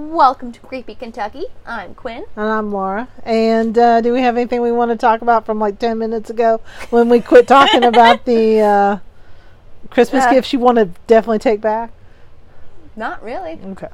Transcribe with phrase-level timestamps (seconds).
[0.00, 1.46] Welcome to Creepy Kentucky.
[1.66, 2.24] I'm Quinn.
[2.36, 3.08] And I'm Laura.
[3.24, 6.30] And uh, do we have anything we want to talk about from like 10 minutes
[6.30, 8.98] ago when we quit talking about the uh,
[9.90, 10.30] Christmas Uh.
[10.30, 11.90] gifts you want to definitely take back?
[12.94, 13.58] Not really.
[13.72, 13.88] Okay.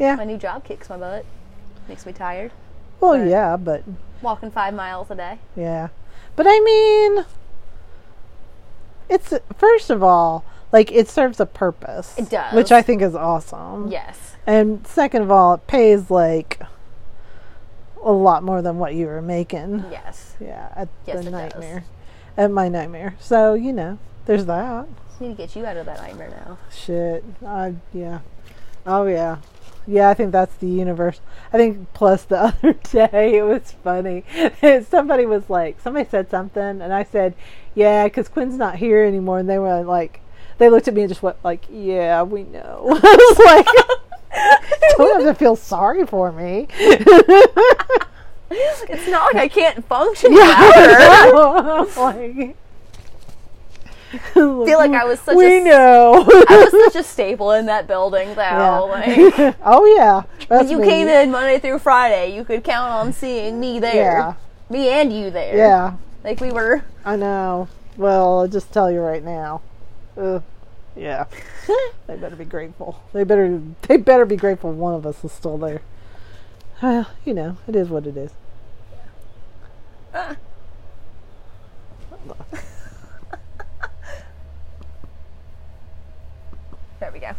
[0.00, 0.16] Yeah.
[0.16, 1.24] My new job kicks my butt.
[1.88, 2.50] Makes me tired.
[2.98, 3.84] Well, but- yeah, but
[4.20, 5.38] Walking five miles a day.
[5.54, 5.88] yeah.
[6.34, 7.24] But I mean,
[9.08, 10.44] it's first of all,
[10.74, 12.18] like it serves a purpose.
[12.18, 12.52] It does.
[12.52, 13.92] Which I think is awesome.
[13.92, 14.34] Yes.
[14.44, 16.60] And second of all, it pays like
[18.04, 19.84] a lot more than what you were making.
[19.88, 20.34] Yes.
[20.40, 21.32] Yeah, at Yes, the it does.
[21.32, 21.84] nightmare.
[22.36, 23.14] At my nightmare.
[23.20, 24.88] So, you know, there's that.
[25.10, 26.58] Just need to get you out of that nightmare now.
[26.74, 27.22] Shit.
[27.46, 28.18] Uh, yeah.
[28.84, 29.36] Oh, yeah.
[29.86, 31.20] Yeah, I think that's the universe.
[31.52, 34.24] I think plus the other day, it was funny.
[34.88, 37.34] somebody was like, somebody said something, and I said,
[37.76, 39.38] yeah, because Quinn's not here anymore.
[39.38, 40.20] And they were like,
[40.58, 42.86] they looked at me and just went like, yeah, we know.
[43.02, 43.66] I was like,
[44.96, 46.68] don't have to feel sorry for me.
[48.50, 51.84] It's not like I can't function without her.
[52.00, 52.56] like,
[54.32, 56.24] feel like I was such we a know.
[56.48, 58.86] I was such a staple in that building though.
[58.90, 60.22] Like oh yeah.
[60.48, 60.86] That's when you me.
[60.86, 64.18] came in Monday through Friday, you could count on seeing me there.
[64.18, 64.34] Yeah.
[64.70, 65.56] Me and you there.
[65.56, 67.68] Yeah, Like we were I know.
[67.96, 69.62] Well, I'll just tell you right now.
[70.96, 71.24] Yeah.
[72.06, 73.00] they better be grateful.
[73.12, 75.82] They better they better be grateful one of us is still there.
[76.82, 78.32] Well, you know, it is what it is.
[87.00, 87.32] There we go.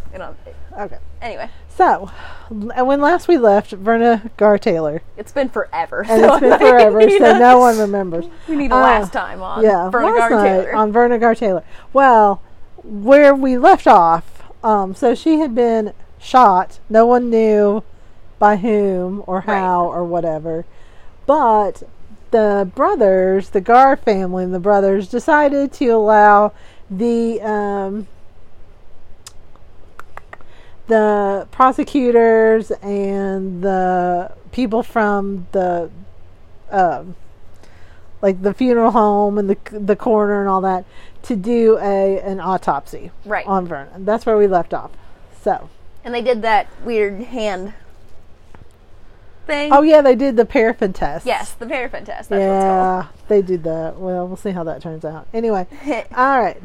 [0.77, 0.97] Okay.
[1.21, 2.11] anyway, So,
[2.49, 6.05] and when last we left, Verna Garr Taylor, it's been forever.
[6.07, 8.25] and so it's been forever, so a- no one remembers.
[8.47, 10.75] We need a Uh, last time on yeah, Verna Garr Taylor.
[10.75, 11.63] on Verna Garr Taylor.
[11.93, 12.41] Well,
[12.85, 16.79] where we left off, um, so she had been shot.
[16.89, 17.83] No one knew
[18.39, 19.45] by whom or Right.
[19.45, 20.65] how or whatever,
[21.25, 21.83] but
[22.31, 26.51] the brothers, the Garr family, and the brothers decided to allow
[26.89, 28.07] the um,
[30.87, 35.89] the prosecutors and the people from the
[36.71, 37.15] um,
[38.21, 40.85] like the funeral home and the the coroner and all that
[41.25, 43.45] to do a an autopsy Right.
[43.47, 44.05] on Vernon.
[44.05, 44.91] That's where we left off.
[45.41, 45.69] So,
[46.03, 47.73] and they did that weird hand
[49.45, 49.71] thing.
[49.73, 51.25] oh yeah, they did the paraffin test.
[51.25, 52.29] Yes, the paraffin test.
[52.29, 53.97] That's what yeah, they did that.
[53.99, 55.27] Well, we'll see how that turns out.
[55.33, 55.67] Anyway,
[56.15, 56.61] all right.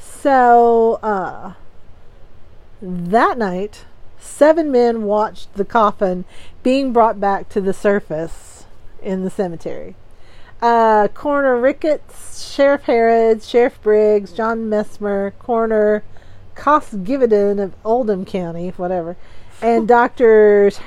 [0.00, 1.54] So, uh,
[2.82, 3.84] that night,
[4.18, 6.24] seven men watched the coffin
[6.62, 8.64] being brought back to the surface
[9.02, 9.94] in the cemetery.
[10.62, 16.02] Uh, Coroner Ricketts, Sheriff Harrod, Sheriff Briggs, John Messmer, Coroner
[16.54, 19.16] Cosgividan of Oldham County, whatever,
[19.62, 20.80] and Doctors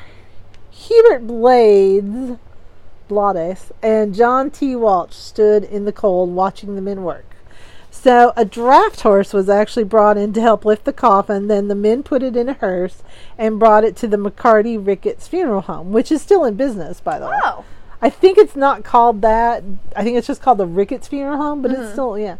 [0.69, 2.37] Hubert Blades,
[3.07, 4.75] Blades, and John T.
[4.75, 7.25] Walsh stood in the cold watching the men work.
[7.89, 11.47] So a draft horse was actually brought in to help lift the coffin.
[11.47, 13.01] Then the men put it in a hearse
[13.37, 17.17] and brought it to the McCarty Ricketts Funeral Home, which is still in business, by
[17.17, 17.63] the way.
[18.05, 19.63] I think it's not called that.
[19.95, 22.35] I think it's just called the Ricketts Funeral Home, but it's still yeah.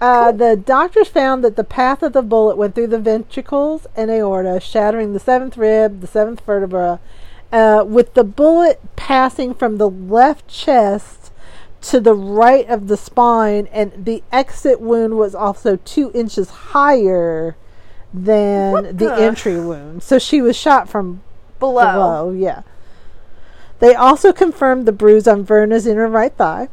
[0.00, 4.10] Uh, The doctors found that the path of the bullet went through the ventricles and
[4.10, 7.00] aorta, shattering the seventh rib, the seventh vertebra,
[7.52, 11.32] uh, with the bullet passing from the left chest
[11.82, 17.56] to the right of the spine, and the exit wound was also two inches higher
[18.14, 20.02] than What the the- entry wound.
[20.02, 21.22] So she was shot from
[21.58, 21.92] below.
[21.92, 22.62] below, yeah.
[23.80, 26.68] They also confirmed the bruise on Verna's inner right thigh.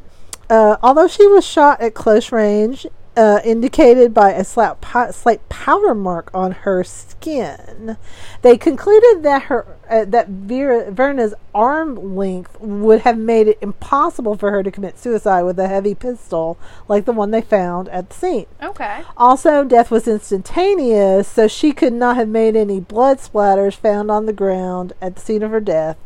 [0.50, 2.86] Uh, although she was shot at close range,
[3.18, 7.98] uh, indicated by a slight, po- slight powder mark on her skin,
[8.44, 14.36] they concluded that her uh, that Vera, Verna's arm length would have made it impossible
[14.36, 16.58] for her to commit suicide with a heavy pistol
[16.88, 18.46] like the one they found at the scene.
[18.62, 19.04] Okay.
[19.16, 24.26] Also, death was instantaneous, so she could not have made any blood splatters found on
[24.26, 25.98] the ground at the scene of her death.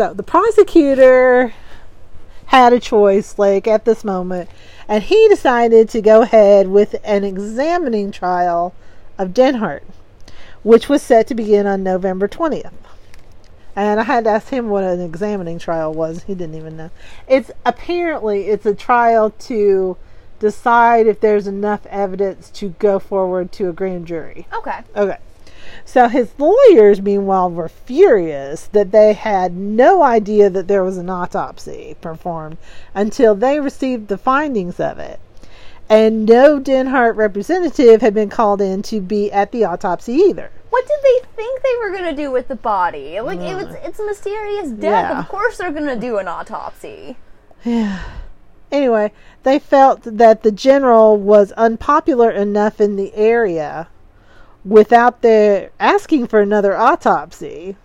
[0.00, 1.52] So, the prosecutor
[2.46, 4.48] had a choice, like at this moment,
[4.88, 8.72] and he decided to go ahead with an examining trial
[9.18, 9.82] of Denhardt,
[10.62, 12.72] which was set to begin on November 20th.
[13.76, 16.22] And I had to ask him what an examining trial was.
[16.22, 16.90] He didn't even know.
[17.28, 19.98] It's apparently it's a trial to
[20.38, 24.46] decide if there's enough evidence to go forward to a grand jury.
[24.54, 24.80] Okay.
[24.96, 25.18] Okay.
[25.92, 31.10] So his lawyers, meanwhile, were furious that they had no idea that there was an
[31.10, 32.58] autopsy performed
[32.94, 35.18] until they received the findings of it.
[35.88, 40.52] and no Denhardt representative had been called in to be at the autopsy either.
[40.70, 43.20] What did they think they were gonna do with the body?
[43.20, 43.84] Like it was, mm.
[43.84, 45.10] it's a mysterious death.
[45.10, 45.18] Yeah.
[45.18, 47.16] Of course, they're gonna do an autopsy.
[47.64, 47.98] Yeah.
[48.72, 49.10] Anyway,
[49.42, 53.88] they felt that the general was unpopular enough in the area
[54.64, 57.76] without their asking for another autopsy.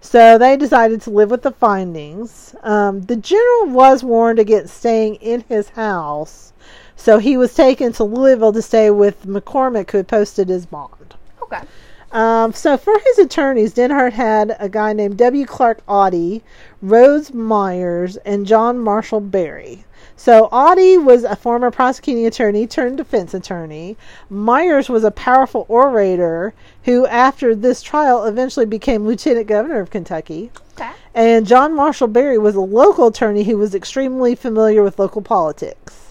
[0.00, 2.54] So they decided to live with the findings.
[2.62, 6.52] Um, the general was warned against staying in his house,
[6.94, 11.16] so he was taken to Louisville to stay with McCormick, who had posted his bond.
[11.42, 11.62] Okay.
[12.10, 15.44] Um, so for his attorneys, Denhardt had a guy named W.
[15.44, 16.42] Clark Audie,
[16.80, 19.84] Rodes Myers, and John Marshall Berry.
[20.18, 23.96] So Audie was a former prosecuting attorney turned defense attorney.
[24.28, 30.50] Myers was a powerful orator who, after this trial, eventually became lieutenant governor of Kentucky.
[30.72, 30.90] Okay.
[31.14, 36.07] And John Marshall Berry was a local attorney who was extremely familiar with local politics.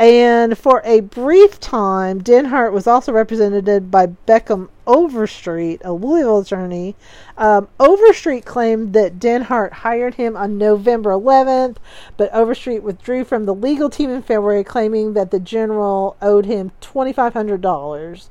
[0.00, 6.96] And for a brief time, Denhardt was also represented by Beckham Overstreet, a Louisville attorney.
[7.36, 11.76] Um, Overstreet claimed that Denhardt hired him on November 11th,
[12.16, 16.72] but Overstreet withdrew from the legal team in February, claiming that the general owed him
[16.80, 18.28] $2,500.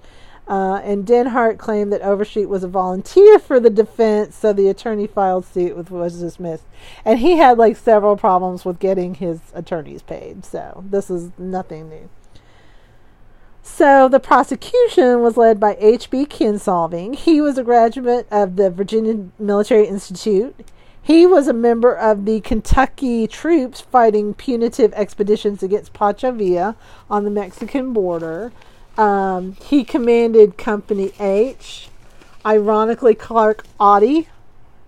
[0.49, 5.05] Uh, and Denhardt claimed that Overstreet was a volunteer for the defense, so the attorney
[5.05, 6.63] filed suit with was dismissed.
[7.05, 11.89] And he had like several problems with getting his attorneys paid, so this is nothing
[11.89, 12.09] new.
[13.61, 16.25] So the prosecution was led by H.B.
[16.25, 17.15] Kinsolving.
[17.15, 20.55] He was a graduate of the Virginia Military Institute.
[20.99, 26.75] He was a member of the Kentucky troops fighting punitive expeditions against Pancho Villa
[27.07, 28.51] on the Mexican border.
[28.99, 31.87] Um, he commanded Company H.
[32.45, 34.27] Ironically, Clark Audie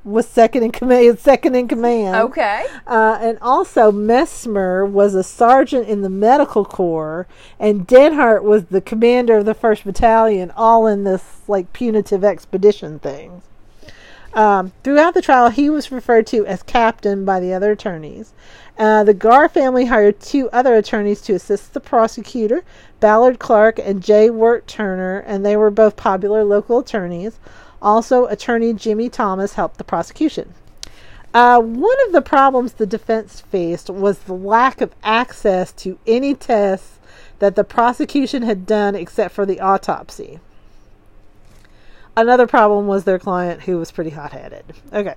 [0.04, 1.18] was second in command.
[1.32, 2.16] Second in command.
[2.16, 2.66] Okay.
[2.86, 7.26] Uh, and also, Messmer was a sergeant in the medical corps,
[7.58, 10.52] and Denhardt was the commander of the first battalion.
[10.58, 13.42] All in this like punitive expedition thing.
[14.34, 18.34] Um, throughout the trial, he was referred to as captain by the other attorneys.
[18.78, 22.64] Uh, the Garr family hired two other attorneys to assist the prosecutor,
[23.02, 24.30] Ballard Clark and J.
[24.30, 27.40] Wirt Turner, and they were both popular local attorneys.
[27.82, 30.54] Also, attorney Jimmy Thomas helped the prosecution.
[31.34, 36.34] Uh, one of the problems the defense faced was the lack of access to any
[36.34, 37.00] tests
[37.40, 40.40] that the prosecution had done except for the autopsy.
[42.18, 44.66] Another problem was their client, who was pretty hot headed.
[44.92, 45.16] Okay.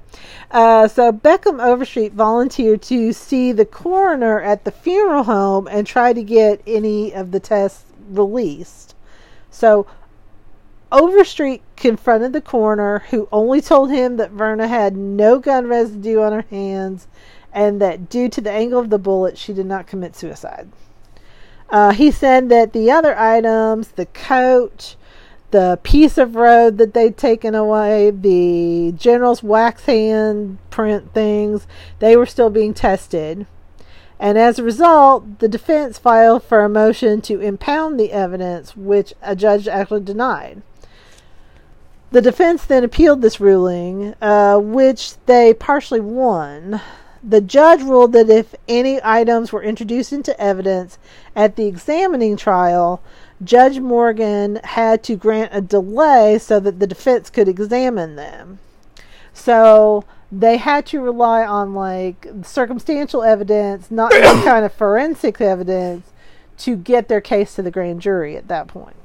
[0.50, 6.12] Uh, so Beckham Overstreet volunteered to see the coroner at the funeral home and try
[6.12, 8.94] to get any of the tests released.
[9.50, 9.87] So
[10.93, 16.32] Overstreet confronted the coroner, who only told him that Verna had no gun residue on
[16.32, 17.08] her hands
[17.52, 20.70] and that due to the angle of the bullet, she did not commit suicide.
[21.70, 24.94] Uh, he said that the other items, the coat,
[25.55, 31.69] the piece of road that they'd taken away, the general's wax hand print things,
[32.01, 33.47] they were still being tested.
[34.19, 39.15] And as a result, the defense filed for a motion to impound the evidence, which
[39.23, 40.62] a judge actually denied.
[42.11, 46.81] The defense then appealed this ruling, uh, which they partially won.
[47.23, 50.99] The judge ruled that if any items were introduced into evidence
[51.37, 53.00] at the examining trial,
[53.43, 58.59] Judge Morgan had to grant a delay so that the defense could examine them.
[59.33, 66.11] So they had to rely on like circumstantial evidence, not any kind of forensic evidence,
[66.59, 68.97] to get their case to the grand jury at that point.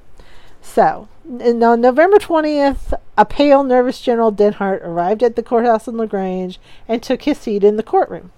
[0.61, 5.97] So, and on November 20th, a pale, nervous General Denhardt arrived at the courthouse in
[5.97, 8.31] LaGrange and took his seat in the courtroom.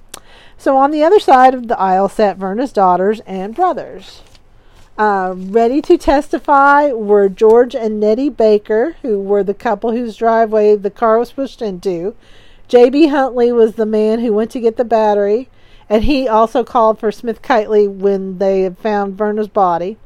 [0.57, 4.21] So, on the other side of the aisle sat Verna's daughters and brothers.
[4.97, 10.75] Uh, ready to testify were George and Nettie Baker, who were the couple whose driveway
[10.75, 12.15] the car was pushed into.
[12.67, 13.07] J.B.
[13.07, 15.49] Hundley was the man who went to get the battery,
[15.89, 19.97] and he also called for Smith Kitely when they had found Verna's body.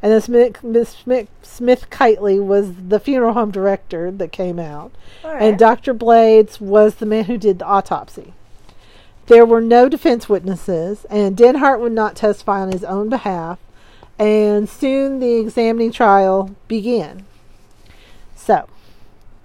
[0.00, 4.92] And then Smith, Smith, Smith Kitely was the funeral home director that came out.
[5.24, 5.42] Right.
[5.42, 5.92] And Dr.
[5.92, 8.32] Blades was the man who did the autopsy.
[9.26, 13.58] There were no defense witnesses, and Denhardt would not testify on his own behalf,
[14.18, 17.24] and soon the examining trial began.
[18.34, 18.66] So,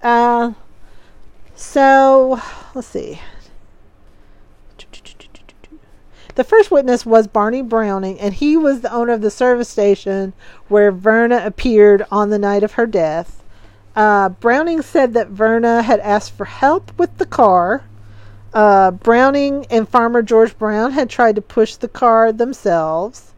[0.02, 0.52] uh,
[1.54, 2.40] so
[2.74, 3.20] let's see.
[6.34, 10.32] The first witness was Barney Browning, and he was the owner of the service station
[10.66, 13.44] where Verna appeared on the night of her death.
[13.94, 17.84] Uh, Browning said that Verna had asked for help with the car.
[18.52, 23.33] Uh, Browning and Farmer George Brown had tried to push the car themselves.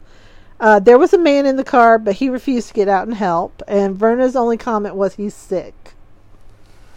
[0.59, 3.17] Uh, there was a man in the car, but he refused to get out and
[3.17, 3.63] help.
[3.69, 5.95] And Verna's only comment was he's sick.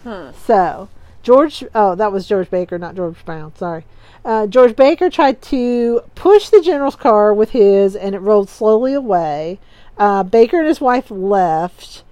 [0.04, 0.30] Hmm.
[0.46, 0.90] So
[1.22, 3.54] George, oh, that was George Baker, not George Brown.
[3.56, 3.86] Sorry.
[4.24, 8.94] Uh, George Baker tried to push the general's car with his, and it rolled slowly
[8.94, 9.60] away.
[9.98, 12.04] Uh, Baker and his wife left,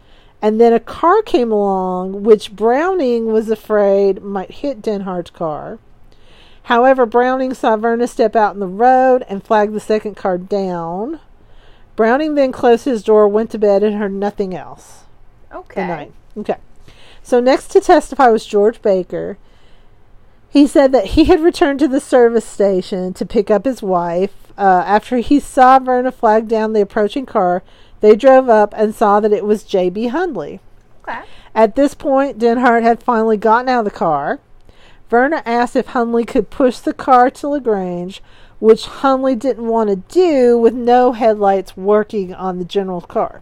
[0.42, 5.80] and then a car came along, which Browning was afraid might hit Denhardt's car.
[6.64, 11.22] However, Browning saw Verna step out in the road and flagged the second car down.
[11.98, 15.04] Browning then closed his door, went to bed, and heard nothing else
[15.54, 15.82] Okay.
[15.82, 16.14] the night.
[16.38, 16.56] Okay.
[17.22, 19.38] So next to testify was George Baker.
[20.50, 24.32] He said that he had returned to the service station to pick up his wife.
[24.58, 27.64] Uh, after he saw Verna flag down the approaching car,
[28.00, 30.08] they drove up and saw that it was J.B.
[30.08, 30.60] Hundley.
[31.04, 31.22] Okay.
[31.54, 34.40] At this point, Denhardt had finally gotten out of the car.
[35.10, 38.22] Verna asked if Hundley could push the car to LaGrange,
[38.60, 43.42] which Hundley didn't want to do with no headlights working on the general's car.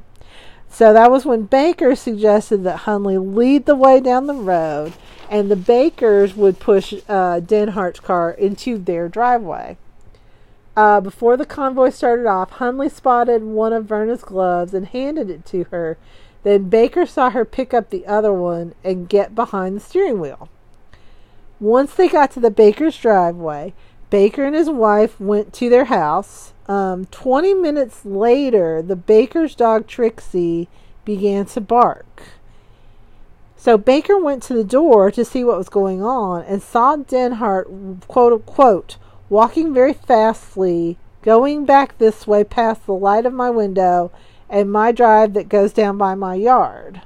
[0.70, 4.94] So that was when Baker suggested that Hundley lead the way down the road
[5.30, 9.78] and the Bakers would push uh, Denhardt's car into their driveway.
[10.76, 15.46] Uh, before the convoy started off, Hundley spotted one of Verna's gloves and handed it
[15.46, 15.98] to her.
[16.44, 20.50] Then Baker saw her pick up the other one and get behind the steering wheel.
[21.60, 23.74] Once they got to the Baker's driveway,
[24.10, 26.54] Baker and his wife went to their house.
[26.68, 30.68] Um, 20 minutes later, the Baker's dog Trixie
[31.04, 32.24] began to bark.
[33.56, 38.08] So Baker went to the door to see what was going on and saw Denhardt,
[38.08, 38.98] quote unquote,
[39.30, 44.12] walking very fastly, going back this way past the light of my window
[44.50, 47.02] and my drive that goes down by my yard.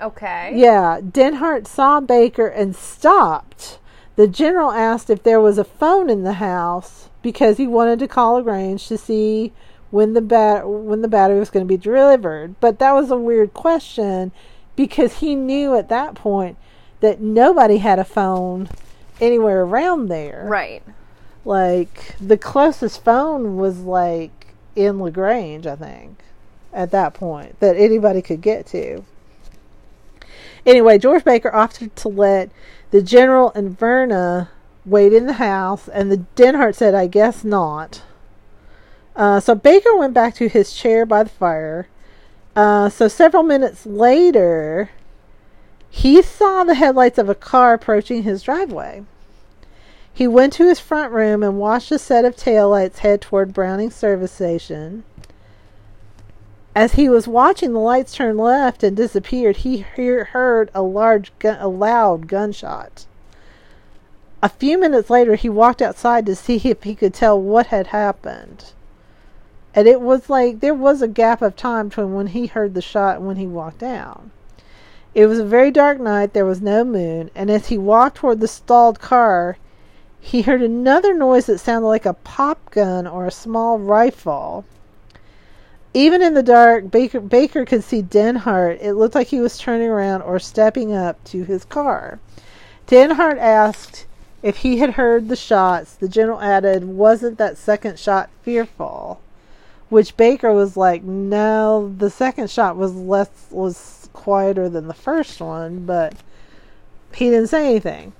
[0.00, 0.52] Okay.
[0.54, 3.78] Yeah, Denhardt saw Baker and stopped.
[4.16, 8.08] The general asked if there was a phone in the house because he wanted to
[8.08, 9.52] call Lagrange to see
[9.90, 12.54] when the bat when the battery was going to be delivered.
[12.60, 14.32] But that was a weird question
[14.76, 16.56] because he knew at that point
[17.00, 18.68] that nobody had a phone
[19.20, 20.44] anywhere around there.
[20.48, 20.82] Right.
[21.44, 26.18] Like the closest phone was like in Lagrange, I think,
[26.72, 29.04] at that point that anybody could get to.
[30.66, 32.50] Anyway, George Baker offered to let
[32.94, 34.50] the general and Verna
[34.86, 38.02] wait in the house, and the Denhardt said, "I guess not."
[39.16, 41.88] Uh, so Baker went back to his chair by the fire.
[42.54, 44.90] Uh, so several minutes later,
[45.90, 49.02] he saw the headlights of a car approaching his driveway.
[50.12, 53.90] He went to his front room and watched a set of taillights head toward Browning
[53.90, 55.02] service station.
[56.74, 61.32] As he was watching the lights turn left and disappeared, he hear, heard a large,
[61.38, 63.06] gun, a loud gunshot.
[64.42, 67.88] A few minutes later, he walked outside to see if he could tell what had
[67.88, 68.72] happened.
[69.72, 72.82] And it was like there was a gap of time between when he heard the
[72.82, 74.32] shot and when he walked down.
[75.14, 78.40] It was a very dark night, there was no moon, and as he walked toward
[78.40, 79.58] the stalled car,
[80.20, 84.64] he heard another noise that sounded like a pop gun or a small rifle.
[85.96, 88.78] Even in the dark, Baker, Baker could see Denhardt.
[88.82, 92.18] It looked like he was turning around or stepping up to his car.
[92.88, 94.06] Denhardt asked
[94.42, 95.94] if he had heard the shots.
[95.94, 99.20] The general added, Wasn't that second shot fearful?
[99.88, 105.40] Which Baker was like, No, the second shot was less was quieter than the first
[105.40, 106.14] one, but
[107.14, 108.14] he didn't say anything.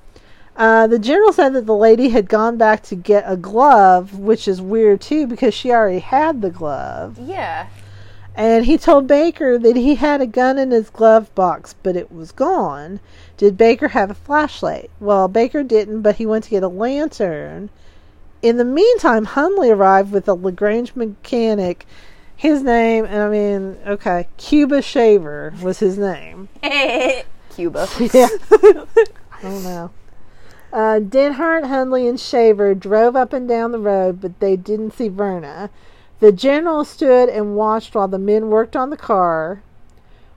[0.56, 4.46] Uh, the general said that the lady had gone back to get a glove, which
[4.46, 7.18] is weird too because she already had the glove.
[7.18, 7.66] Yeah.
[8.36, 12.12] And he told Baker that he had a gun in his glove box, but it
[12.12, 12.98] was gone.
[13.36, 14.90] Did Baker have a flashlight?
[14.98, 17.70] Well, Baker didn't, but he went to get a lantern.
[18.42, 21.86] In the meantime, Hundley arrived with a LaGrange mechanic.
[22.36, 26.48] His name, I mean, okay, Cuba Shaver was his name.
[27.50, 27.88] Cuba.
[28.12, 28.28] Yeah.
[28.50, 29.90] I don't know.
[30.74, 35.06] Uh, Denhardt, Hundley, and Shaver drove up and down the road, but they didn't see
[35.06, 35.70] Verna.
[36.18, 39.62] The general stood and watched while the men worked on the car,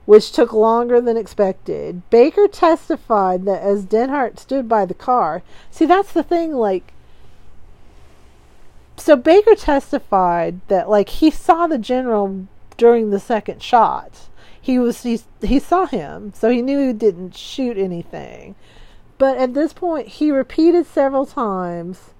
[0.06, 2.08] which took longer than expected.
[2.08, 5.42] Baker testified that as Denhardt stood by the car,
[5.72, 6.92] see, that's the thing, like,
[8.96, 14.28] so Baker testified that, like, he saw the general during the second shot.
[14.60, 18.54] He was he, he saw him, so he knew he didn't shoot anything.
[19.18, 22.10] But at this point, he repeated several times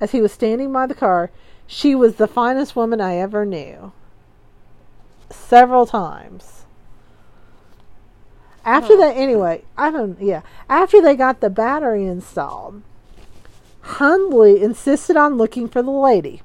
[0.00, 1.30] as he was standing by the car,
[1.66, 3.92] she was the finest woman I ever knew.
[5.30, 6.64] Several times.
[8.64, 10.42] After that, anyway, I don't, yeah.
[10.68, 12.82] After they got the battery installed,
[13.80, 16.42] Hundley insisted on looking for the lady.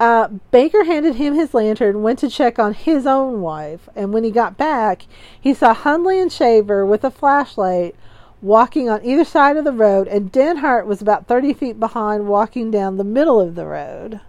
[0.00, 4.24] Uh, Baker handed him his lantern, went to check on his own wife, and when
[4.24, 5.02] he got back,
[5.38, 7.94] he saw Hundley and Shaver with a flashlight
[8.40, 12.70] walking on either side of the road, and Denhardt was about 30 feet behind, walking
[12.70, 14.20] down the middle of the road.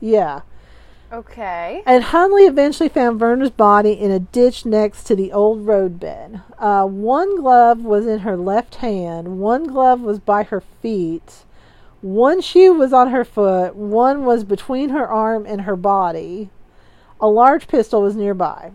[0.00, 0.40] Yeah.
[1.12, 1.82] Okay.
[1.86, 6.40] And Hundley eventually found Verna's body in a ditch next to the old roadbed.
[6.58, 11.44] Uh, one glove was in her left hand, one glove was by her feet,
[12.02, 16.50] one shoe was on her foot, one was between her arm and her body.
[17.20, 18.72] A large pistol was nearby.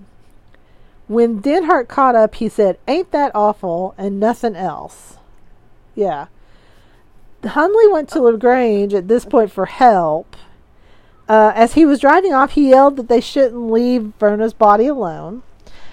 [1.08, 3.94] When Denhardt caught up, he said, Ain't that awful?
[3.98, 5.18] and nothing else.
[5.96, 6.28] Yeah.
[7.44, 10.36] Hundley went to LaGrange at this point for help.
[11.30, 15.44] Uh, as he was driving off, he yelled that they shouldn't leave Verna's body alone.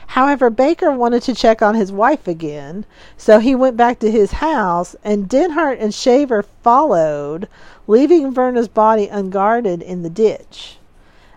[0.08, 2.84] However, Baker wanted to check on his wife again,
[3.16, 7.48] so he went back to his house, and Denhardt and Shaver followed,
[7.86, 10.78] leaving Verna's body unguarded in the ditch.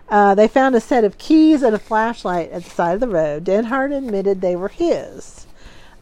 [0.08, 3.08] Uh, they found a set of keys and a flashlight at the side of the
[3.08, 3.44] road.
[3.44, 5.46] Denhardt admitted they were his.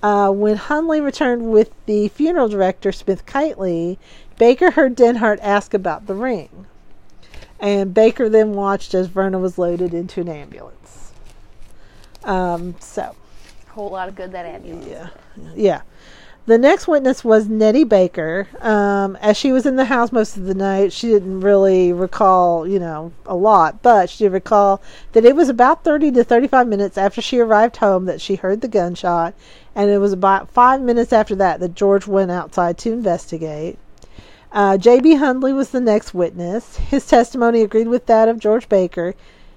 [0.03, 3.99] Uh, when Hundley returned with the funeral director, Smith Kitely,
[4.39, 6.67] Baker heard Denhardt ask about the ring.
[7.59, 11.06] And Baker then watched as Verna was loaded into an ambulance.
[12.27, 13.15] Um, so,
[13.69, 14.87] a Whole lot of good that ambulance.
[14.87, 15.09] yeah,
[15.55, 15.81] yeah.
[16.47, 18.47] The next witness was Nettie Baker.
[18.61, 22.69] Um, as she was in the house most of the night, she didn't really recall,
[22.69, 24.81] you know, a lot, but she did recall
[25.13, 28.61] that it was about 30 to 35 minutes after she arrived home that she heard
[28.61, 29.35] the gunshot,
[29.75, 33.77] and it was about five minutes after that that George went outside to investigate.
[34.53, 35.17] Uh, J.B.
[35.17, 36.77] Hundley was the next witness.
[36.77, 39.15] His testimony agreed with that of George Baker.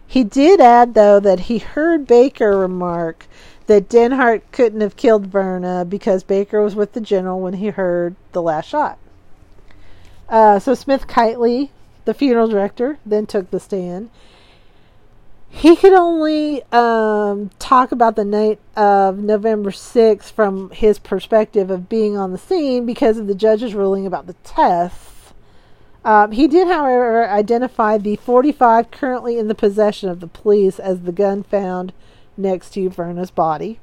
[0.09, 3.27] He did add, though, that he heard Baker remark
[3.67, 8.15] that Denhardt couldn't have killed Verna because Baker was with the general when he heard
[8.31, 8.97] the last shot.
[10.27, 11.69] Uh, so Smith Kitely,
[12.05, 14.09] the funeral director, then took the stand.
[15.47, 21.87] He could only um, talk about the night of November 6th from his perspective of
[21.87, 25.08] being on the scene because of the judge's ruling about the tests.
[26.09, 31.01] Um, he did, however, identify the 45 currently in the possession of the police as
[31.01, 31.93] the gun found
[32.35, 33.79] next to Verna's body.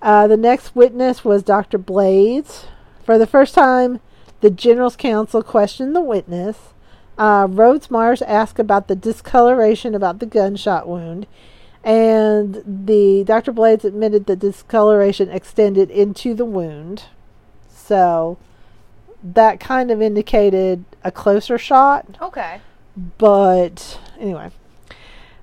[0.00, 1.76] Uh, the next witness was Dr.
[1.76, 2.66] Blades.
[3.04, 3.98] For the first time,
[4.42, 6.56] the General's Counsel questioned the witness.
[7.18, 11.26] Uh, Rodes Mars asked about the discoloration about the gunshot wound,
[11.82, 13.50] and the Dr.
[13.50, 17.06] Blades admitted the discoloration extended into the wound.
[17.68, 18.38] So
[19.22, 22.06] that kind of indicated a closer shot.
[22.20, 22.60] Okay.
[23.18, 24.50] But anyway,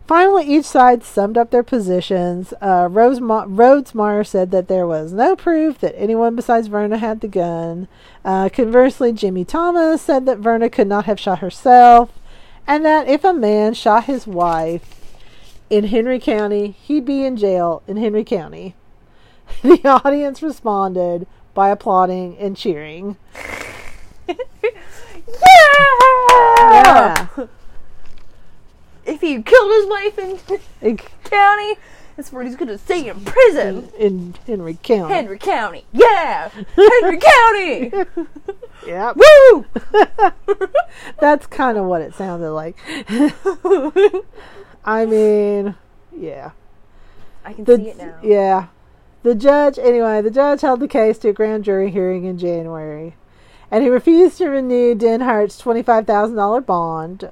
[0.07, 2.53] finally, each side summed up their positions.
[2.61, 6.97] Uh, Rose Ma- Rodes Meyer said that there was no proof that anyone besides Verna
[6.97, 7.87] had the gun.
[8.23, 12.11] Uh, conversely, Jimmy Thomas said that Verna could not have shot herself,
[12.67, 15.01] and that if a man shot his wife
[15.69, 18.75] in Henry County, he'd be in jail in Henry County.
[19.61, 23.17] The audience responded by applauding and cheering.
[26.57, 27.27] Yeah!
[29.05, 31.75] If he killed his wife in In, county,
[32.15, 33.89] that's where he's gonna stay in prison.
[33.97, 35.13] in Henry County.
[35.13, 35.85] Henry County.
[35.91, 36.49] Yeah!
[36.75, 37.91] Henry County!
[38.87, 39.13] yeah.
[39.15, 39.65] Woo!
[41.19, 42.77] That's kind of what it sounded like.
[44.85, 45.75] I mean,
[46.15, 46.51] yeah.
[47.43, 48.17] I can The, see it now.
[48.23, 48.67] Yeah.
[49.25, 53.15] The judge, anyway, the judge held the case to a grand jury hearing in January.
[53.71, 57.31] And he refused to renew Denhardt's $25,000 bond.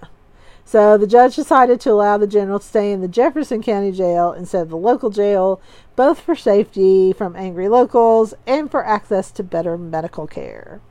[0.66, 4.32] So the judge decided to allow the general to stay in the Jefferson County Jail
[4.32, 5.62] instead of the local jail,
[5.96, 10.82] both for safety from angry locals and for access to better medical care.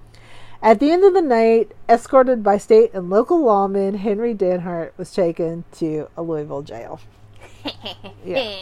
[0.63, 5.13] At the end of the night, escorted by state and local lawmen, Henry Denhardt was
[5.13, 7.01] taken to a Louisville jail.
[8.25, 8.57] Yeah.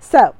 [0.00, 0.34] So,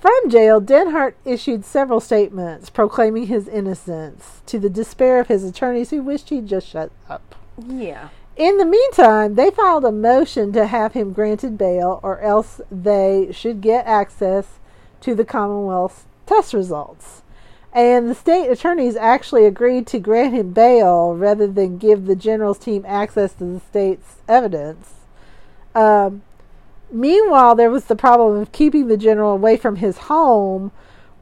[0.00, 5.90] from jail, Denhardt issued several statements proclaiming his innocence to the despair of his attorneys
[5.90, 7.34] who wished he'd just shut up.
[7.66, 8.08] Yeah.
[8.36, 13.28] In the meantime, they filed a motion to have him granted bail or else they
[13.32, 14.58] should get access
[15.02, 17.22] to the Commonwealth's test results.
[17.72, 22.58] And the state attorneys actually agreed to grant him bail rather than give the general's
[22.58, 24.94] team access to the state's evidence.
[25.74, 26.22] Um,
[26.92, 30.72] meanwhile, there was the problem of keeping the general away from his home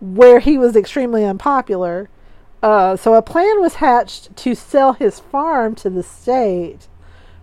[0.01, 2.09] where he was extremely unpopular.
[2.63, 6.89] Uh, so a plan was hatched to sell his farm to the state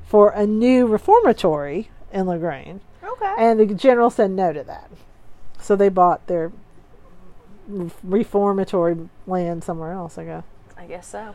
[0.05, 2.81] for a new reformatory in Lagrange.
[3.03, 3.33] Okay.
[3.37, 4.89] And the general said no to that.
[5.59, 6.51] So they bought their
[8.03, 10.43] reformatory land somewhere else, I guess.
[10.77, 11.33] I guess so.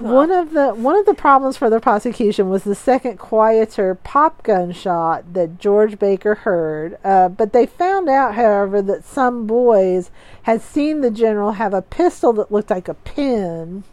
[0.00, 4.42] One of the one of the problems for the prosecution was the second quieter pop
[4.42, 6.96] gun shot that George Baker heard.
[7.04, 10.10] Uh, but they found out, however, that some boys
[10.44, 13.84] had seen the general have a pistol that looked like a pin.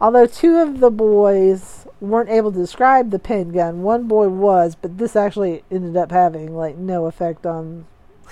[0.00, 4.74] Although two of the boys weren't able to describe the pin gun, one boy was,
[4.74, 7.86] but this actually ended up having like no effect on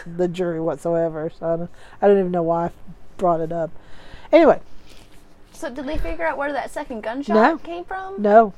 [0.04, 1.30] the jury whatsoever.
[1.38, 1.70] So I don't,
[2.02, 2.70] I don't even know why I
[3.18, 3.70] brought it up.
[4.32, 4.60] Anyway,
[5.58, 7.58] So did they figure out where that second gunshot No.
[7.58, 8.22] came from?
[8.22, 8.52] no,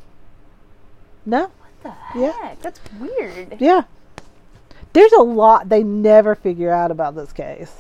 [1.24, 1.44] no.
[1.44, 2.16] What the heck?
[2.16, 2.54] Yeah.
[2.60, 3.56] That's weird.
[3.58, 3.82] Yeah.
[4.92, 7.72] There's a lot they never figure out about this case.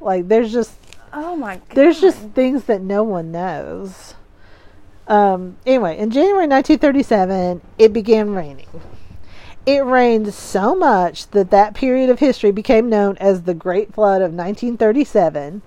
[0.00, 0.72] Like there's just
[1.12, 1.64] Oh my god.
[1.74, 4.14] there's just things that no one knows.
[5.08, 8.68] Um anyway, in January 1937, it began raining.
[9.66, 14.22] It rained so much that that period of history became known as the Great Flood
[14.22, 15.60] of 1937.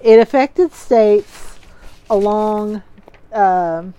[0.00, 1.53] It affected states
[2.08, 2.82] along
[3.32, 3.94] um,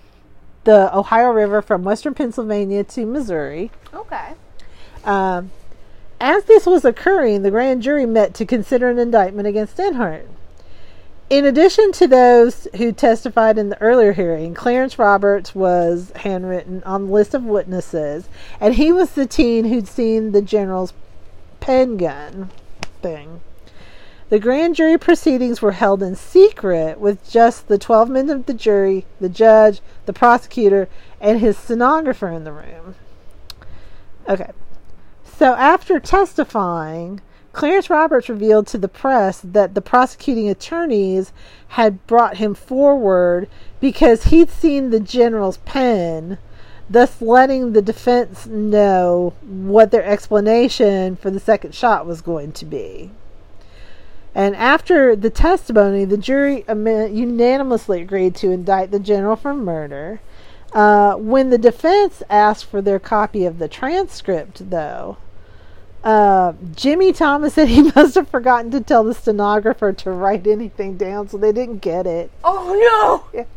[0.64, 3.70] the Ohio River from western Pennsylvania to Missouri.
[3.94, 4.34] Okay.
[5.04, 5.50] Um,
[6.20, 10.26] as this was occurring, the grand jury met to consider an indictment against Denhardt.
[11.28, 17.06] In addition to those who testified in the earlier hearing, Clarence Roberts was handwritten on
[17.06, 18.28] the list of witnesses,
[18.60, 20.92] and he was the teen who'd seen the general's
[21.58, 22.50] pen gun
[23.02, 23.40] thing.
[24.28, 28.54] The grand jury proceedings were held in secret with just the 12 men of the
[28.54, 30.88] jury, the judge, the prosecutor,
[31.20, 32.96] and his stenographer in the room.
[34.28, 34.50] Okay.
[35.24, 37.20] So after testifying,
[37.52, 41.32] Clarence Roberts revealed to the press that the prosecuting attorneys
[41.68, 43.48] had brought him forward
[43.80, 46.38] because he'd seen the general's pen,
[46.90, 52.64] thus letting the defense know what their explanation for the second shot was going to
[52.64, 53.12] be.
[54.36, 60.20] And after the testimony, the jury unanimously agreed to indict the general for murder.
[60.74, 65.16] Uh, when the defense asked for their copy of the transcript, though,
[66.04, 70.98] uh, Jimmy Thomas said he must have forgotten to tell the stenographer to write anything
[70.98, 72.30] down, so they didn't get it.
[72.44, 73.44] Oh no!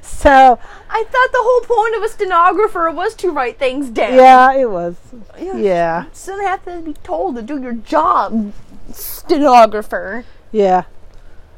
[0.00, 4.14] So, I thought the whole point of a stenographer was to write things down.
[4.14, 4.94] yeah, it was.
[5.36, 5.56] Yeah.
[5.56, 8.52] Yeah, So they have to be told to do your job,
[8.92, 10.24] stenographer.
[10.50, 10.84] yeah.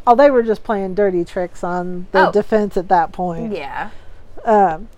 [0.06, 2.32] Oh, they were just playing dirty tricks on the Oh.
[2.32, 3.54] defense at that point.
[3.56, 3.88] Yeah.
[4.44, 4.88] Um,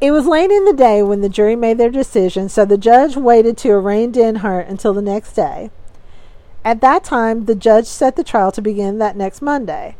[0.00, 3.14] it was late in the day when the jury made their decision, so the judge
[3.14, 5.70] waited to arraign Denhardt until the next day.
[6.64, 9.96] At that time, the judge set the trial to begin that next Monday.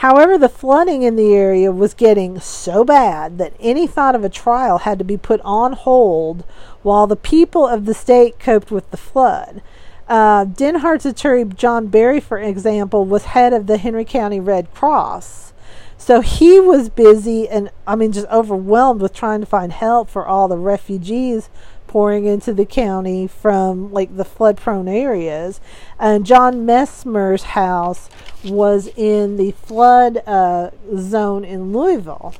[0.00, 4.30] However, the flooding in the area was getting so bad that any thought of a
[4.30, 6.44] trial had to be put on hold
[6.82, 9.60] while the people of the state coped with the flood.
[10.08, 15.52] Uh, Denhardt's attorney, John Barry, for example, was head of the Henry County Red Cross.
[15.98, 20.26] So he was busy and, I mean, just overwhelmed with trying to find help for
[20.26, 21.48] all the refugees
[21.88, 25.60] pouring into the county from like the flood prone areas.
[25.98, 28.08] And John Messmer's house
[28.44, 32.34] was in the flood uh, zone in Louisville.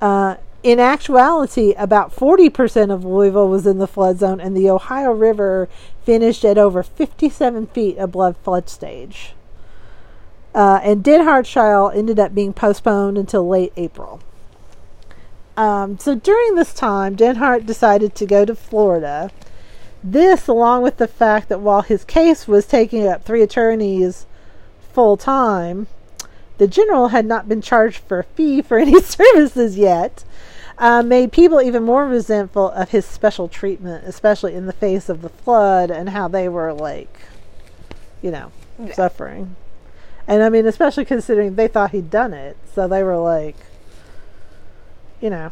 [0.00, 5.10] Uh, in actuality, about 40% of Louisville was in the flood zone, and the Ohio
[5.10, 5.68] River
[6.10, 9.32] finished at over 57 feet above flood stage.
[10.52, 14.20] Uh, and Denhardt's trial ended up being postponed until late April.
[15.56, 19.30] Um, so during this time, Denhardt decided to go to Florida.
[20.02, 24.26] This, along with the fact that while his case was taking up three attorneys
[24.92, 25.86] full time,
[26.58, 30.24] the general had not been charged for a fee for any services yet,
[30.80, 35.22] uh, made people even more resentful of his special treatment, especially in the face of
[35.22, 37.14] the flood and how they were like,
[38.22, 38.94] you know, Yeah.
[38.94, 39.54] suffering.
[40.26, 43.56] And I mean, especially considering they thought he'd done it, so they were like,
[45.20, 45.50] you know,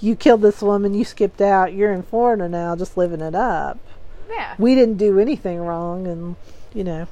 [0.00, 3.78] you killed this woman, you skipped out, you're in Florida now, just living it up.
[4.30, 4.54] Yeah.
[4.58, 6.36] We didn't do anything wrong, and
[6.72, 7.06] you know.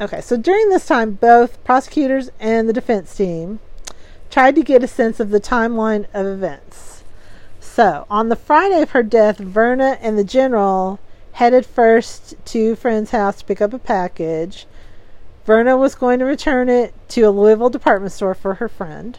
[0.00, 3.58] Okay, so during this time, both prosecutors and the defense team
[4.30, 7.02] tried to get a sense of the timeline of events.
[7.58, 11.00] So, on the Friday of her death, Verna and the general
[11.32, 14.66] headed first to friend's house to pick up a package.
[15.44, 19.18] Verna was going to return it to a Louisville department store for her friend.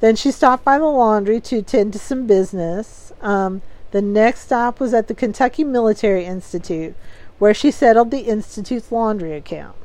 [0.00, 3.12] Then she stopped by the laundry to attend to some business.
[3.22, 6.96] Um, the next stop was at the Kentucky Military Institute,
[7.38, 9.76] where she settled the institute's laundry account.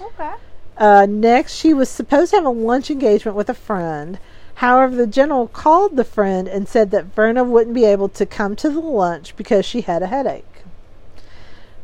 [0.00, 0.32] Okay.
[0.76, 4.18] Uh, next, she was supposed to have a lunch engagement with a friend.
[4.56, 8.56] However, the general called the friend and said that Verna wouldn't be able to come
[8.56, 10.44] to the lunch because she had a headache.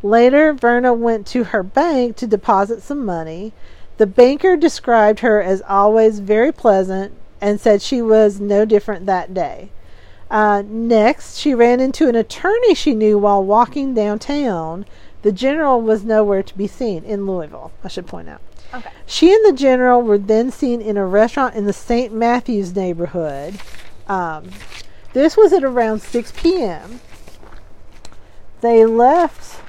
[0.02, 3.52] Later, Verna went to her bank to deposit some money.
[3.96, 9.32] The banker described her as always very pleasant and said she was no different that
[9.32, 9.70] day.
[10.30, 14.84] Uh, next, she ran into an attorney she knew while walking downtown.
[15.24, 18.42] The general was nowhere to be seen in Louisville, I should point out.
[18.74, 18.90] Okay.
[19.06, 22.12] She and the general were then seen in a restaurant in the St.
[22.12, 23.58] Matthews neighborhood.
[24.06, 24.50] Um,
[25.14, 27.00] this was at around 6 p.m.
[28.60, 29.62] They left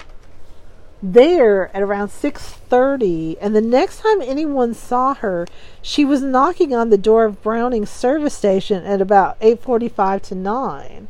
[1.02, 5.46] there at around 6:30 and the next time anyone saw her
[5.82, 11.08] she was knocking on the door of Browning's service station at about 8:45 to 9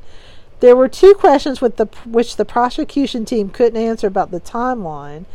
[0.59, 5.25] there were two questions with the which the prosecution team couldn't answer about the timeline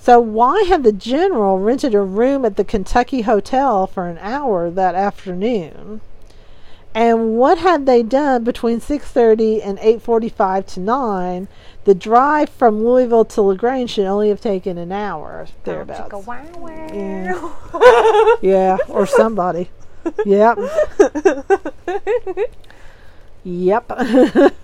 [0.00, 4.70] so why had the general rented a room at the Kentucky Hotel for an hour
[4.70, 6.00] that afternoon
[6.94, 11.48] and what had they done between 6:30 and 8:45 to 9
[11.84, 16.12] the drive from Louisville to LaGrange should only have taken an hour thereabouts.
[16.26, 16.88] Wow wow.
[16.92, 18.36] Yeah.
[18.42, 19.70] yeah, or somebody.
[20.26, 20.58] Yep.
[23.44, 23.90] yep.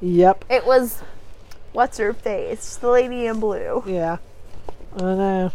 [0.00, 0.44] yep.
[0.48, 1.02] It was
[1.72, 2.76] what's her face?
[2.76, 3.82] The lady in blue.
[3.86, 4.18] Yeah.
[4.96, 5.52] I know.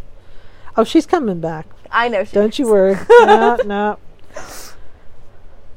[0.77, 1.65] Oh, she's coming back.
[1.91, 2.95] I know she Don't you worry.
[3.09, 3.97] no, no.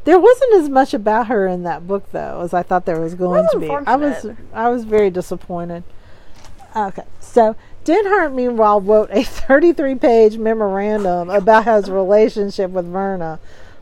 [0.04, 3.14] There wasn't as much about her in that book though as I thought there was
[3.14, 3.70] going to be.
[3.70, 4.26] I was.
[4.52, 5.84] I was very disappointed.
[6.74, 7.04] Okay.
[7.20, 13.38] So Denhardt meanwhile wrote a 33 page memorandum about his relationship with Verna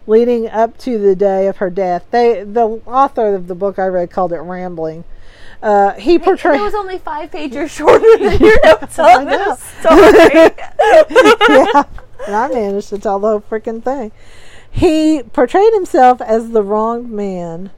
[0.07, 2.07] leading up to the day of her death.
[2.11, 5.05] They the author of the book I read called it rambling.
[5.63, 9.31] Uh, he portrayed It was only five pages shorter than your notes on know.
[9.31, 10.51] this story.
[11.49, 11.83] yeah,
[12.27, 14.11] and I managed to tell the whole freaking thing.
[14.71, 17.71] He portrayed himself as the wronged man,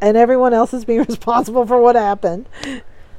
[0.00, 2.46] and everyone else is being responsible for what happened.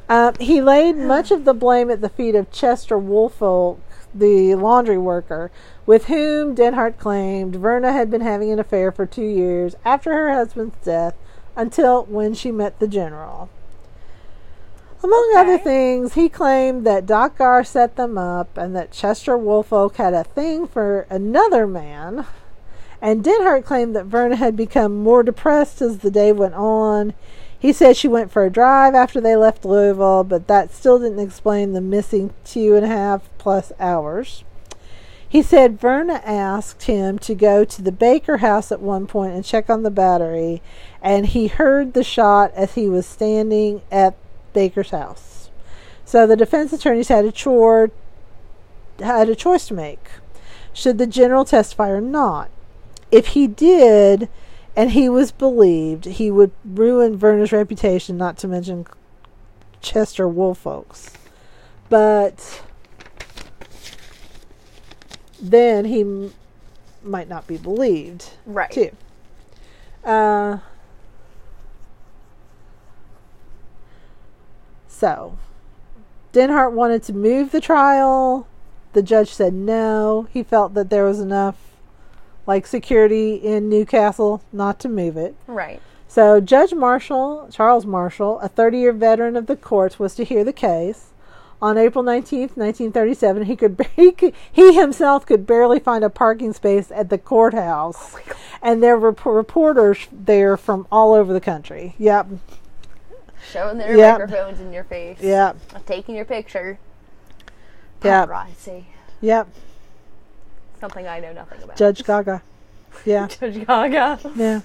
[0.09, 3.79] Uh, he laid much of the blame at the feet of Chester Woolfolk,
[4.13, 5.49] the laundry worker,
[5.85, 10.33] with whom Denhardt claimed Verna had been having an affair for two years after her
[10.33, 11.15] husband's death
[11.55, 13.49] until when she met the general.
[15.03, 19.95] Among other things, he claimed that Doc Garr set them up and that Chester Woolfolk
[19.95, 22.25] had a thing for another man.
[23.01, 27.15] And Denhardt claimed that Verna had become more depressed as the day went on.
[27.57, 31.19] He said she went for a drive after they left Louisville, but that still didn't
[31.19, 34.43] explain the missing two and a half plus hours.
[35.31, 39.45] He said Verna asked him to go to the Baker house at one point and
[39.45, 40.61] check on the battery,
[41.01, 44.17] and he heard the shot as he was standing at
[44.51, 45.49] Baker's house.
[46.03, 47.91] So the defense attorneys had a chore
[48.99, 50.05] had a choice to make.
[50.73, 52.49] Should the general testify or not?
[53.09, 54.27] If he did
[54.75, 58.85] and he was believed, he would ruin Verna's reputation, not to mention
[59.79, 61.11] Chester Woolfolk's.
[61.87, 62.63] But
[65.41, 66.33] then he m-
[67.03, 68.71] might not be believed right.
[68.71, 68.91] too.
[70.03, 70.59] Uh,
[74.87, 75.37] so,
[76.33, 78.47] Denhardt wanted to move the trial.
[78.93, 80.27] The judge said no.
[80.31, 81.55] He felt that there was enough,
[82.45, 85.35] like security in New Castle, not to move it.
[85.47, 85.81] Right.
[86.07, 90.51] So Judge Marshall, Charles Marshall, a 30-year veteran of the courts, was to hear the
[90.51, 91.10] case.
[91.61, 96.53] On April 19th, 1937, he could he, could, he himself could barely find a parking
[96.53, 101.39] space at the courthouse, oh and there were p- reporters there from all over the
[101.41, 101.93] country.
[101.99, 102.27] Yep,
[103.51, 104.19] Showing their Yep.
[104.21, 105.19] microphones in your face.
[105.21, 106.79] yep, Taking your picture.
[108.03, 108.85] yep, Paparazzi.
[109.19, 109.47] yep.
[110.79, 111.75] Something I know nothing about.
[111.77, 112.41] Judge Gaga.
[113.05, 114.19] Yeah, Judge Gaga.
[114.35, 114.61] yeah.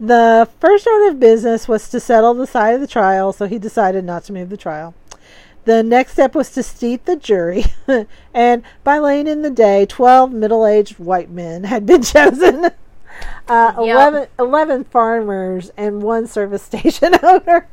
[0.00, 3.58] The first order of business was to settle the side of the trial, so he
[3.58, 4.94] decided not to move the trial.
[5.68, 7.66] The next step was to seat the jury,
[8.32, 12.70] and by late in the day, 12 middle aged white men had been chosen.
[13.46, 13.78] Uh, Yep.
[13.78, 17.68] 11, 11 farmers and one service station owner.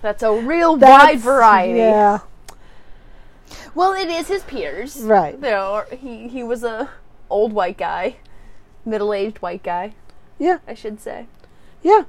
[0.00, 1.78] That's a real wide variety.
[1.80, 2.20] Yeah,
[3.74, 4.96] Well, it is his peers.
[4.98, 5.40] right.
[5.40, 6.90] No, he he was a
[7.28, 8.18] old white guy,
[8.84, 9.94] middle aged white guy,
[10.38, 11.26] Yeah, I should say.
[11.82, 12.04] yeah,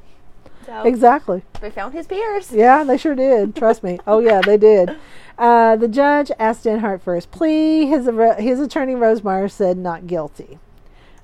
[0.67, 1.43] So exactly.
[1.61, 2.51] they found his peers.
[2.51, 3.55] Yeah, they sure did.
[3.55, 3.99] Trust me.
[4.05, 4.95] Oh yeah, they did.
[5.37, 7.85] Uh, the judge asked Denhardt for his plea.
[7.85, 10.57] His his attorney Rosemeyer said not guilty.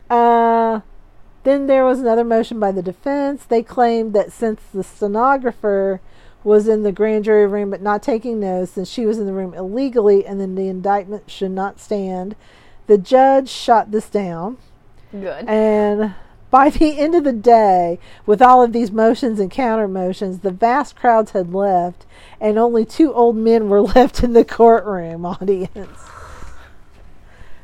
[0.07, 0.81] Uh,
[1.43, 3.43] then there was another motion by the defense.
[3.43, 5.99] They claimed that since the stenographer
[6.43, 9.33] was in the grand jury room but not taking notes, then she was in the
[9.33, 12.35] room illegally, and then the indictment should not stand.
[12.85, 14.57] The judge shot this down.
[15.11, 15.49] Good.
[15.49, 16.13] And
[16.53, 20.51] by the end of the day, with all of these motions and counter motions, the
[20.51, 22.05] vast crowds had left,
[22.39, 25.99] and only two old men were left in the courtroom audience.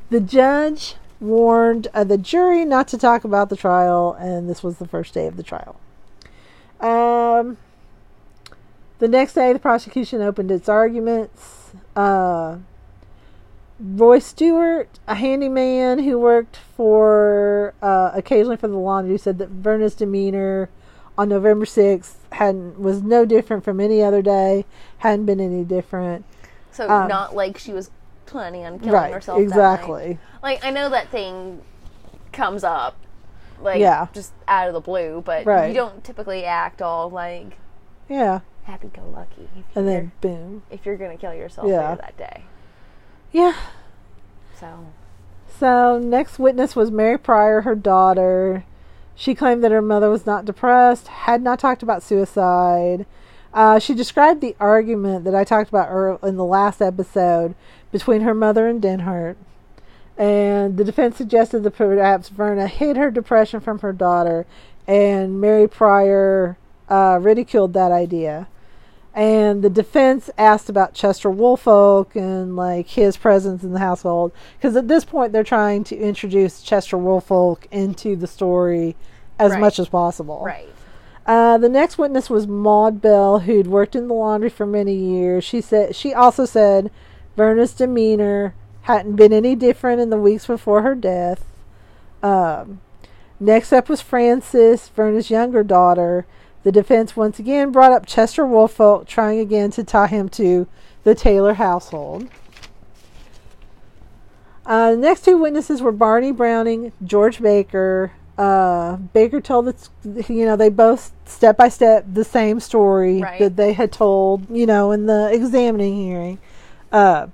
[0.10, 4.80] The judge warned uh, the jury not to talk about the trial, and this was
[4.80, 5.80] the first day of the trial.
[6.80, 7.58] Um,
[8.97, 11.73] the next day, the prosecution opened its arguments.
[11.95, 12.58] Uh,
[13.80, 19.96] Roy Stewart, a handyman who worked for uh, occasionally for the laundry, said that Verna's
[19.96, 20.70] demeanor
[21.18, 24.65] on November sixth hadn't was no different from any other day.
[25.00, 26.26] Hadn't been any different.
[26.72, 27.89] So Um, not like she was
[28.26, 29.13] planning on killing right.
[29.13, 29.39] herself.
[29.39, 30.20] Exactly.
[30.44, 31.62] Like I know that thing
[32.32, 32.96] comes up,
[33.62, 34.08] like Yeah.
[34.13, 35.70] just out of the blue, but Right.
[35.70, 37.58] you don't typically act all like
[38.10, 38.42] Yeah.
[38.63, 40.63] happy-go-lucky And then boom.
[40.70, 41.89] if you're gonna kill yourself Yeah.
[41.92, 42.44] later that day.
[43.32, 43.56] Yeah.
[44.60, 44.88] So
[45.60, 48.63] So, next witness was Mary Pryor, her daughter.
[49.15, 53.06] She claimed that her mother was not depressed, had not talked about suicide.
[53.54, 57.56] Uh, she described the argument that I talked about earl- in the last episode
[57.92, 59.36] between her mother and Denhardt.
[60.18, 64.46] And the defense suggested that perhaps Verna hid her depression from her daughter,
[64.88, 66.58] and Mary Pryor
[66.89, 68.48] uh, ridiculed that idea
[69.20, 74.78] and the defense asked about Chester Woolfolk and like his presence in the household because
[74.78, 78.96] at this point they're trying to introduce Chester Woolfolk into the story
[79.38, 79.60] as Right.
[79.60, 80.42] much as possible.
[80.46, 80.70] right,
[81.28, 85.44] Uh, the next witness was Maud Bell, who'd worked in the laundry for many years.
[85.44, 86.90] She said she also said
[87.36, 88.54] Verna's demeanor
[88.84, 91.44] hadn't been any different in the weeks before her death.
[92.24, 92.80] Um,
[93.40, 96.26] next up was Frances, Verna's younger daughter.
[96.63, 100.67] The defense once again brought up Chester Woolfolk, trying again to tie him to
[101.04, 102.28] the Taylor household.
[104.65, 108.12] Uh, the next two witnesses were Barney Browning, George Baker.
[108.38, 113.39] Uh, Baker told that you know they both step by step the same story Right.
[113.39, 116.39] that they had told you know in the examining hearing.
[116.91, 117.28] Uh,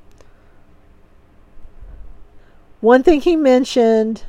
[2.82, 4.24] one thing he mentioned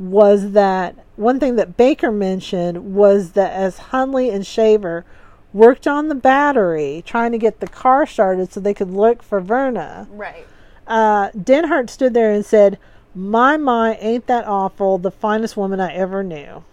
[0.00, 5.04] was that one thing that Baker mentioned was that as Hundley and Shaver
[5.52, 9.40] worked on the battery trying to get the car started so they could look for
[9.40, 10.46] Verna, right.
[10.86, 12.78] uh, Denhardt stood there and said,
[13.14, 16.64] My my, ain't that awful, the finest woman I ever knew.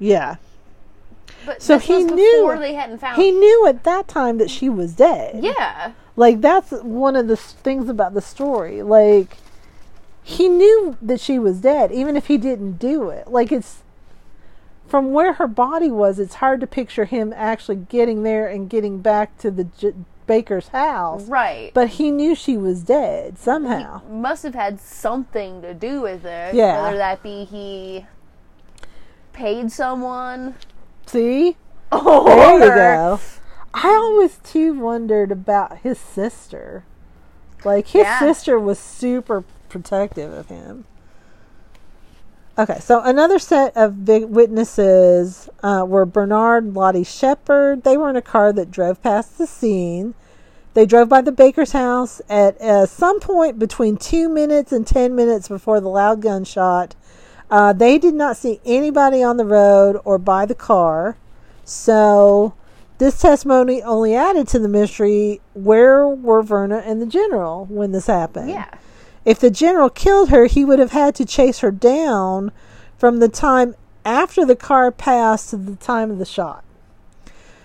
[0.00, 0.36] Yeah.
[1.46, 3.20] But So he knew- before they hadn't found.
[3.20, 5.44] He knew at that time that she was dead.
[5.44, 8.82] yeah, Like that's one of the things about the story.
[8.82, 9.36] Like
[10.30, 13.28] he knew that she was dead, even if he didn't do it.
[13.28, 13.82] Like it's
[14.86, 16.18] from where her body was.
[16.18, 19.94] It's hard to picture him actually getting there and getting back to the J-
[20.26, 21.24] Baker's house.
[21.28, 21.70] right.
[21.74, 24.02] But he knew she was dead somehow.
[24.08, 26.54] must have had something to do with it.
[26.54, 26.82] Yeah.
[26.82, 28.06] Whether that be he
[29.32, 30.54] paid someone.
[31.06, 31.56] See,
[31.92, 33.20] Or, oh, there you go.
[33.74, 36.84] I always too wondered about his sister.
[37.64, 38.18] Like his Yeah.
[38.20, 40.84] sister was super protective of him.
[42.58, 47.84] Okay, so another set of witnesses uh, were Bernard and Lottie Shepard.
[47.84, 50.14] They were in a car that drove past the scene.
[50.74, 55.14] They drove by the baker's house at uh, some point between two minutes and ten
[55.14, 56.94] minutes before the loud gunshot.
[57.50, 61.16] Uh, they did not see anybody on the road or by the car.
[61.64, 62.54] So
[62.98, 68.06] this testimony only added to the mystery where were Verna and the general when this
[68.06, 68.50] happened?
[68.50, 68.68] Yeah.
[69.24, 72.52] If the general killed her, he would have had to chase her down
[72.96, 76.64] from the time after the car passed to the time of the shot.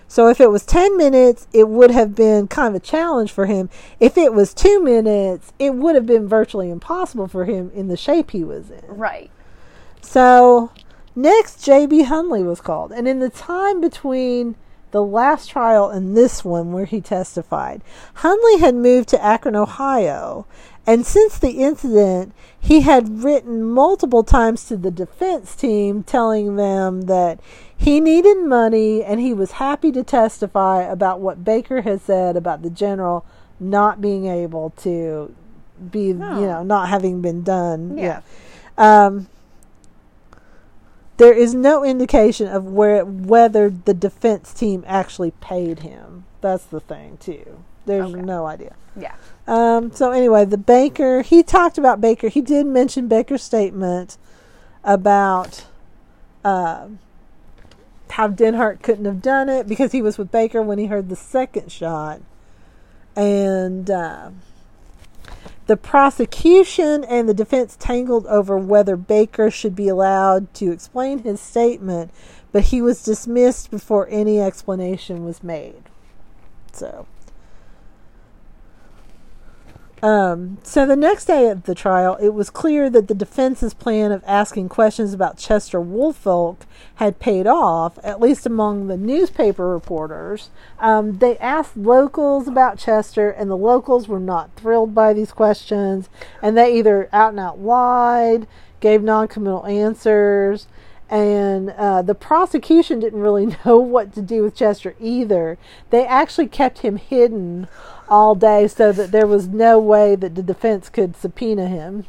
[0.08, 3.46] So if it was 10 minutes, it would have been kind of a challenge for
[3.46, 3.68] him.
[3.98, 7.96] If it was 2 minutes, it would have been virtually impossible for him in the
[7.96, 8.84] shape he was in.
[8.86, 9.30] Right.
[10.00, 10.70] So
[11.16, 12.04] next, J.B.
[12.04, 12.92] Hundley was called.
[12.92, 14.54] And in the time between
[14.92, 17.82] the last trial and this one where he testified,
[18.14, 20.46] Hundley had moved to Akron, Ohio.
[20.86, 27.02] And since the incident, he had written multiple times to the defense team telling them
[27.02, 27.40] that
[27.76, 32.62] he needed money and he was happy to testify about what Baker had said about
[32.62, 33.24] the general
[33.58, 35.34] not being able to
[35.90, 37.98] be, you know, not having been done.
[37.98, 38.20] Yeah.
[38.78, 39.26] Um,
[41.16, 46.24] there is no indication of where whether the defense team actually paid him.
[46.42, 47.62] That's the thing too.
[47.86, 48.20] There's Okay.
[48.20, 48.74] no idea.
[48.98, 49.14] Yeah.
[49.46, 52.28] Um, so anyway, the Baker he talked about Baker.
[52.28, 54.18] He did mention Baker's statement
[54.84, 55.66] about
[56.44, 56.98] um
[58.10, 61.16] how Denhardt couldn't have done it because he was with Baker when he heard the
[61.16, 62.20] second shot,
[63.16, 63.90] and.
[63.90, 64.42] um
[65.66, 71.40] the prosecution and the defense tangled over whether Baker should be allowed to explain his
[71.40, 72.12] statement,
[72.52, 75.82] but he was dismissed before any explanation was made.
[76.72, 77.06] So,
[80.02, 84.12] Um, so the next day of the trial, it was clear that the defense's plan
[84.12, 86.66] of asking questions about Chester Woolfolk
[86.96, 90.50] had paid off, at least among the newspaper reporters.
[90.78, 96.10] Um, they asked locals about Chester, and the locals were not thrilled by these questions,
[96.42, 98.46] and they either out and out lied,
[98.80, 100.68] gave non-committal answers,
[101.08, 105.58] and uh, the prosecution didn't really know what to do with Chester either.
[105.90, 107.68] They actually kept him hidden
[108.08, 112.06] all day so that there was no way that the defense could subpoena him.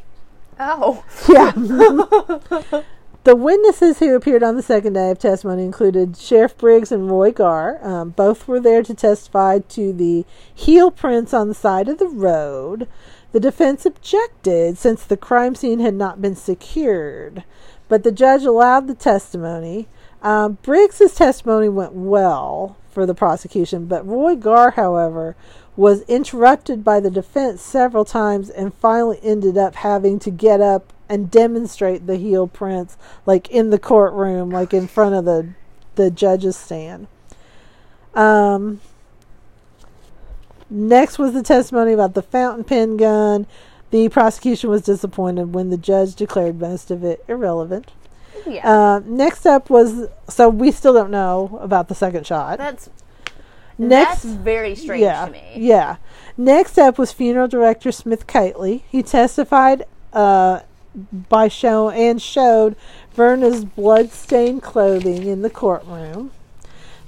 [0.59, 1.03] Oh.
[1.29, 1.51] Yeah.
[3.23, 7.31] the witnesses who appeared on the second day of testimony included Sheriff Briggs and Roy
[7.31, 7.79] Garr.
[7.85, 12.07] Um, both were there to testify to the heel prints on the side of the
[12.07, 12.87] road.
[13.33, 17.43] The defense objected since the crime scene had not been secured,
[17.87, 19.87] but the judge allowed the testimony.
[20.21, 25.35] Um, Briggs's testimony went well for the prosecution, but Roy Garr, however,
[25.77, 30.91] was interrupted by the defense several times and finally ended up having to get up
[31.07, 35.47] and demonstrate the heel prints like in the courtroom like in front of the
[35.95, 37.07] the judge's stand
[38.13, 38.81] um
[40.69, 43.45] next was the testimony about the fountain pen gun
[43.91, 47.91] the prosecution was disappointed when the judge declared most of it irrelevant
[48.45, 48.69] Yeah.
[48.69, 52.89] uh, next up was so we still don't know about the second shot that's
[53.77, 55.43] next that's very strange yeah, to me.
[55.55, 55.97] Yeah.
[56.35, 58.83] Next up was funeral director Smith Kitely.
[58.89, 60.61] He testified uh,
[61.29, 62.75] by show and showed
[63.13, 66.31] Verna's blood-stained clothing in the courtroom.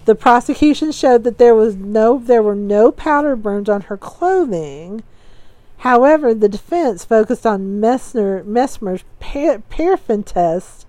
[0.06, 5.04] The prosecution showed that there was no there were no powder burns on her clothing.
[5.80, 10.86] However, the defense focused on Messner, Messmer's par- paraffin test,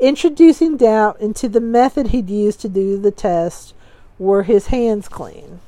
[0.00, 3.72] introducing doubt into the method he'd used to do the test.
[4.18, 5.60] Were his hands clean?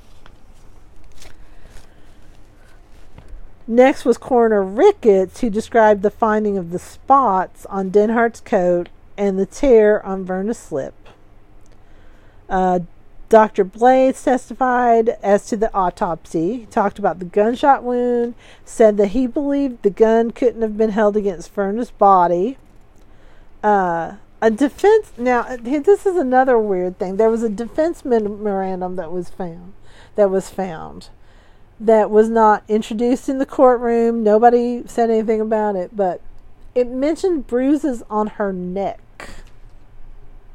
[3.67, 9.39] Next was Coroner Ricketts, who described the finding of the spots on Denhardt's coat and
[9.39, 10.95] the tear on Verna's slip.
[12.49, 12.81] Uh,
[13.29, 13.65] Dr.
[13.65, 16.59] Blades testified as to the autopsy.
[16.59, 20.91] He talked about the gunshot wound, said that he believed the gun couldn't have been
[20.91, 22.59] held against Verna's body.
[23.63, 25.13] Uh, a defense.
[25.17, 27.17] Now, this is another weird thing.
[27.17, 29.73] There was a defense memorandum that was found.
[30.17, 31.09] That was found.
[31.81, 34.23] That was not introduced in the courtroom.
[34.23, 36.21] Nobody said anything about it, but
[36.75, 39.01] it mentioned bruises on her neck.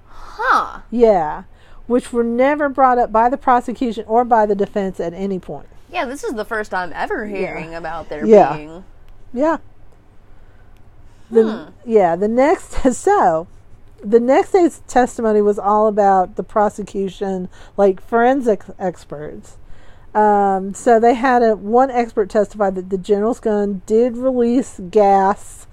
[0.07, 0.82] Huh.
[0.91, 1.43] Yeah,
[1.89, 5.65] which were never brought up by the prosecution or by the defense at any point.
[5.91, 8.55] Yeah, this is the first time ever hearing about there Yeah.
[8.55, 8.83] being.
[9.33, 9.57] Yeah.
[11.31, 11.71] The, Hmm.
[11.89, 13.47] Yeah, the next so
[14.03, 19.57] the next day's testimony was all about the prosecution, like forensic experts.
[20.13, 25.65] Um, so they had a one expert testify that the general's gun did release gas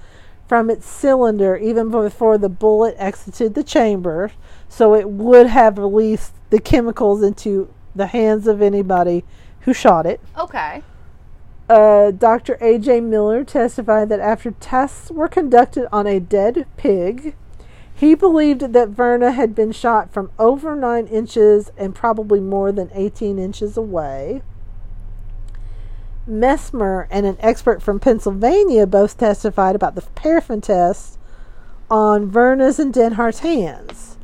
[0.49, 4.31] from its cylinder even before the bullet exited the chamber,
[4.69, 9.25] so it would have released the chemicals into the hands of anybody
[9.61, 10.21] who shot it.
[10.39, 10.83] Okay.
[11.69, 12.57] Uh, Dr.
[12.61, 13.01] A.J.
[13.01, 17.35] Miller testified that after tests were conducted on a dead pig,
[17.93, 22.91] he believed that Verna had been shot from over 9 inches and probably more than
[22.95, 24.43] 18 inches away.
[26.29, 31.19] Messmer and an expert from Pennsylvania both testified about the paraffin test
[31.91, 34.16] on Verna's and Denhardt's hands.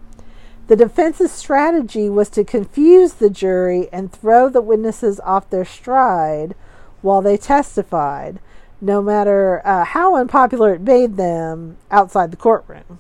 [0.69, 6.55] The defense's strategy was to confuse the jury and throw the witnesses off their stride
[7.03, 8.39] while they testified,
[8.81, 12.99] no matter uh, how unpopular it made them outside the courtroom.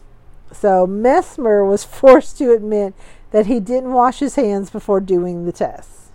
[0.53, 2.95] So Messmer was forced to admit
[3.31, 6.11] that he didn't wash his hands before doing the tests.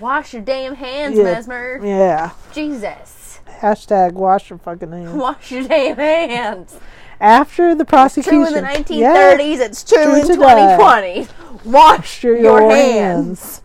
[0.00, 1.24] Wash your damn hands, Yeah.
[1.24, 1.84] Messmer.
[1.84, 2.30] Yeah.
[2.52, 3.40] Jesus.
[3.60, 5.12] Hashtag wash your fucking hands.
[5.16, 6.78] Wash your damn hands.
[7.20, 8.46] After the prosecution.
[8.46, 9.64] True in the 1930s, Yeah.
[9.64, 10.34] it's true, True in today.
[10.34, 11.28] 2020.
[11.64, 13.62] Wash your, your, your hands.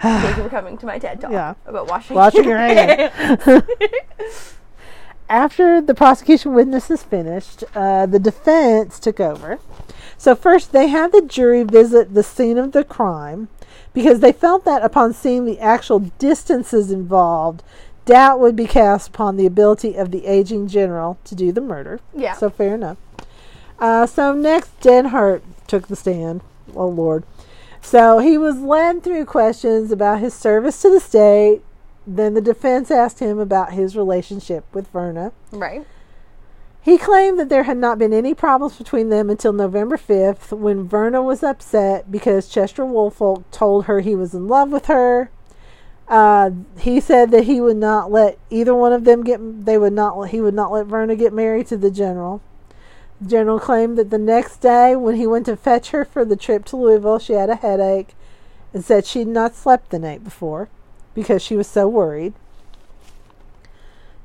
[0.00, 1.54] Thank you for coming to my TED Talk Yeah.
[1.66, 3.12] about washing, Washing your hands.
[5.28, 9.60] After the prosecution witnesses finished, uh, the defense took over.
[10.18, 13.48] So, first, they had the jury visit the scene of the crime
[13.94, 17.62] because they felt that upon seeing the actual distances involved,
[18.04, 22.00] doubt would be cast upon the ability of the aging general to do the murder.
[22.14, 22.34] Yeah.
[22.34, 22.98] So, fair enough.
[23.78, 26.42] Uh, so, next, Denhardt took the stand.
[26.74, 27.24] Oh, Lord.
[27.80, 31.62] So, he was led through questions about his service to the state.
[32.06, 35.32] Then the defense asked him about his relationship with Verna.
[35.52, 35.86] Right.
[36.82, 40.88] He claimed that there had not been any problems between them until November 5th when
[40.88, 45.30] Verna was upset because Chester Woolfolk told her he was in love with her.
[46.12, 49.64] Uh, he said that he would not let either one of them get.
[49.64, 50.28] They would not.
[50.28, 52.42] He would not let Verna get married to the general.
[53.18, 56.36] The general claimed that the next day, when he went to fetch her for the
[56.36, 58.14] trip to Louisville, she had a headache,
[58.74, 60.68] and said she'd not slept the night before
[61.14, 62.34] because she was so worried.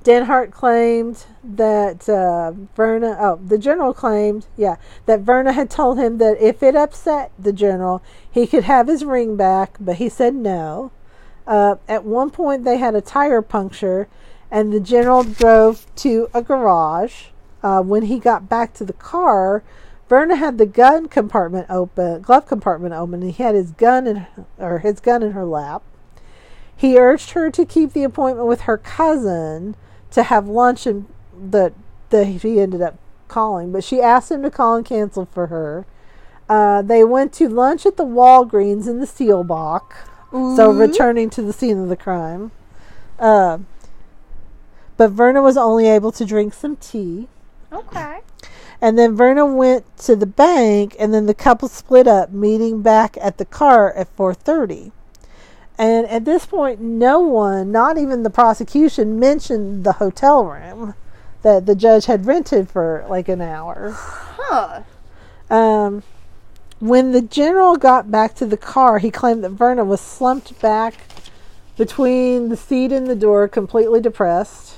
[0.04, 4.76] Denhardt claimed that uh, Verna, oh, the general claimed, yeah,
[5.06, 9.06] that Verna had told him that if it upset the general, he could have his
[9.06, 10.92] ring back, but he said no.
[11.48, 14.08] Uh, at one point, they had a tire puncture,
[14.52, 17.28] and the general drove to a garage.
[17.64, 19.64] Uh, when he got back to the car,
[20.10, 24.28] Verna had the gun compartment open, glove compartment open, and he had his gun in,
[24.58, 25.82] or his gun in her lap.
[26.76, 29.76] He urged her to keep the appointment with her cousin
[30.12, 31.08] to have lunch and
[31.52, 31.74] that
[32.12, 35.86] he ended up calling, but she asked him to call and cancel for her.
[36.48, 39.92] Uh, they went to lunch at the Walgreens in the Seelbach,
[40.32, 42.52] so returning to the scene of the crime.
[43.20, 43.60] Uh,
[44.98, 47.28] but Verna was only able to drink some tea.
[47.72, 48.20] Okay.
[48.82, 53.18] And then Verna went to the bank, and then the couple split up, meeting back
[53.20, 54.92] at the car at 4:30.
[55.80, 60.96] And at this point, no one, not even the prosecution, mentioned the hotel room
[61.44, 63.92] that the judge had rented for like an hour.
[63.96, 64.82] Huh.
[65.50, 66.04] Um,
[66.80, 70.96] when the general got back to the car, he claimed that Verna was slumped back
[71.78, 74.78] between the seat and the door, completely depressed.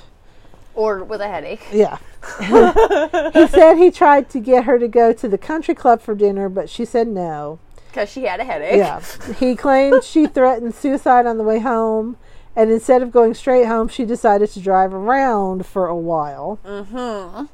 [0.74, 1.66] Or with a headache.
[1.72, 1.98] Yeah.
[3.32, 6.48] he said he tried to get her to go to the country club for dinner,
[6.48, 7.58] but she said no.
[7.88, 8.76] Because she had a headache.
[8.76, 9.00] Yeah.
[9.38, 12.16] He claimed she threatened suicide on the way home,
[12.54, 16.60] and instead of going straight home, she decided to drive around for a while.
[16.64, 17.46] Mm-hmm.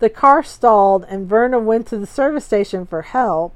[0.00, 3.54] The car stalled, and Verna went to the service station for help.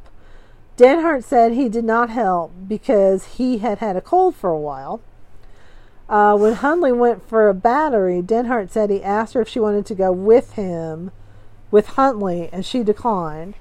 [0.76, 5.00] Denhardt said he did not help because he had had a cold for a while.
[6.08, 9.86] Uh, when Hundley went for a battery, Denhardt said he asked her if she wanted
[9.86, 11.12] to go with him,
[11.70, 13.54] with Hundley, and she declined.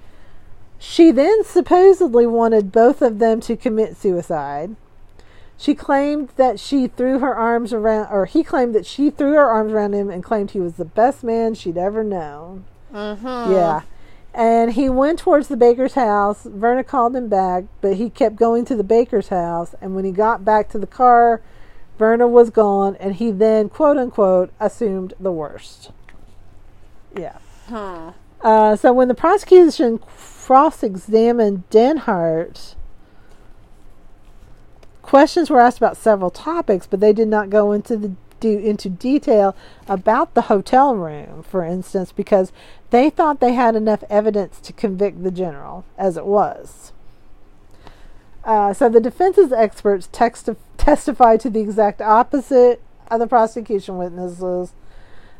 [0.80, 4.76] She then supposedly wanted both of them to commit suicide.
[5.56, 9.48] She claimed that she threw her arms around, or he claimed that she threw her
[9.48, 12.66] arms around him and claimed he was the best man she'd ever known.
[12.94, 13.52] Mm-hmm.
[13.52, 13.82] Yeah.
[14.34, 16.44] And he went towards the baker's house.
[16.44, 19.76] Verna called him back, but he kept going to the baker's house.
[19.82, 21.42] And when he got back to the car,
[21.98, 25.92] Verna was gone, and he then, quote unquote, assumed the worst.
[27.16, 27.38] Yeah.
[27.68, 28.14] Huh.
[28.42, 32.76] Uh, so when the prosecution cross examined Denhardt,
[35.02, 38.90] questions were asked about several topics, but they did not go into the do into
[38.90, 39.56] detail
[39.88, 42.52] about the hotel room, for instance, because
[42.90, 46.92] they thought they had enough evidence to convict the general as it was.
[48.44, 54.74] Uh, so the defense's experts texti- testified to the exact opposite of the prosecution witnesses.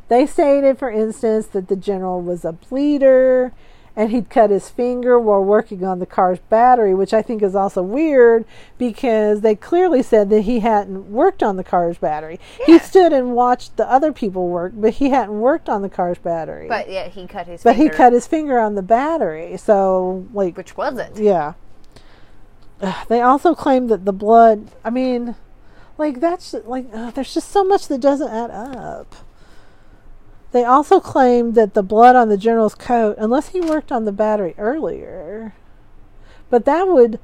[0.08, 3.52] They stated, for instance, that the general was a bleeder
[3.94, 7.54] and he'd cut his finger while working on the car's battery, which I think is
[7.54, 8.44] also weird
[8.78, 12.40] because they clearly said that he hadn't worked on the car's battery.
[12.64, 16.18] He stood and watched the other people work, but he hadn't worked on the car's
[16.18, 16.68] battery.
[16.68, 17.96] But yeah, he cut his But he finger.
[17.96, 21.18] cut his finger on the battery, so like Which was it?
[21.18, 21.54] yeah.
[23.08, 24.68] They also claim that the blood.
[24.84, 25.36] I mean,
[25.98, 29.14] like that's like ugh, there's just so much that doesn't add up.
[30.52, 34.12] They also claimed that the blood on the general's coat, unless he worked on the
[34.12, 35.54] battery earlier,
[36.50, 37.18] but that would,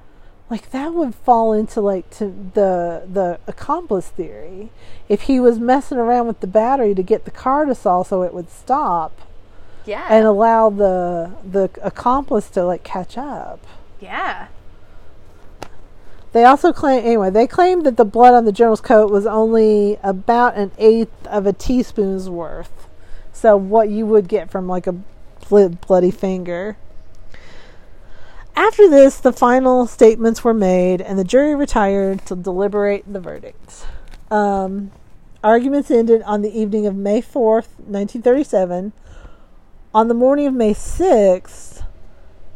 [0.49, 4.71] like that would fall into like to the the accomplice theory.
[5.11, 8.23] If he was messing around with the battery to get the car to stall so
[8.23, 9.13] it would stop
[9.85, 10.07] Yeah.
[10.09, 13.61] and allow the the accomplice to like catch up.
[14.01, 14.47] yeah.
[16.33, 19.99] They also claim, anyway, they claimed that the blood on the general's coat was only
[20.03, 22.78] about an eighth of a teaspoon's worth.
[23.39, 24.97] So, what you would get from like a
[25.49, 26.77] bloody finger.
[28.57, 33.87] After this, the final statements were made and the jury retired to deliberate the verdicts.
[34.29, 34.91] Um,
[35.45, 38.93] arguments ended on the evening of May 4th, 1937.
[39.95, 41.85] On the morning of May 6th,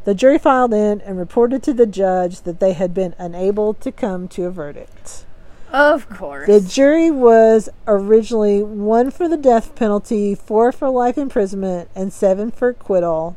[0.02, 3.92] the jury filed in and reported to the judge that they had been unable to
[3.92, 5.26] come to a verdict.
[5.72, 6.46] Of course.
[6.46, 12.50] The jury was originally one for the death penalty, four for life imprisonment, and seven
[12.50, 13.36] for acquittal.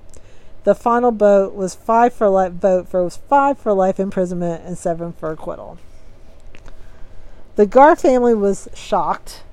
[0.66, 4.78] The final vote was five for life vote for was five for life imprisonment and
[4.78, 5.78] seven for acquittal.
[7.56, 9.44] The Garr family was shocked.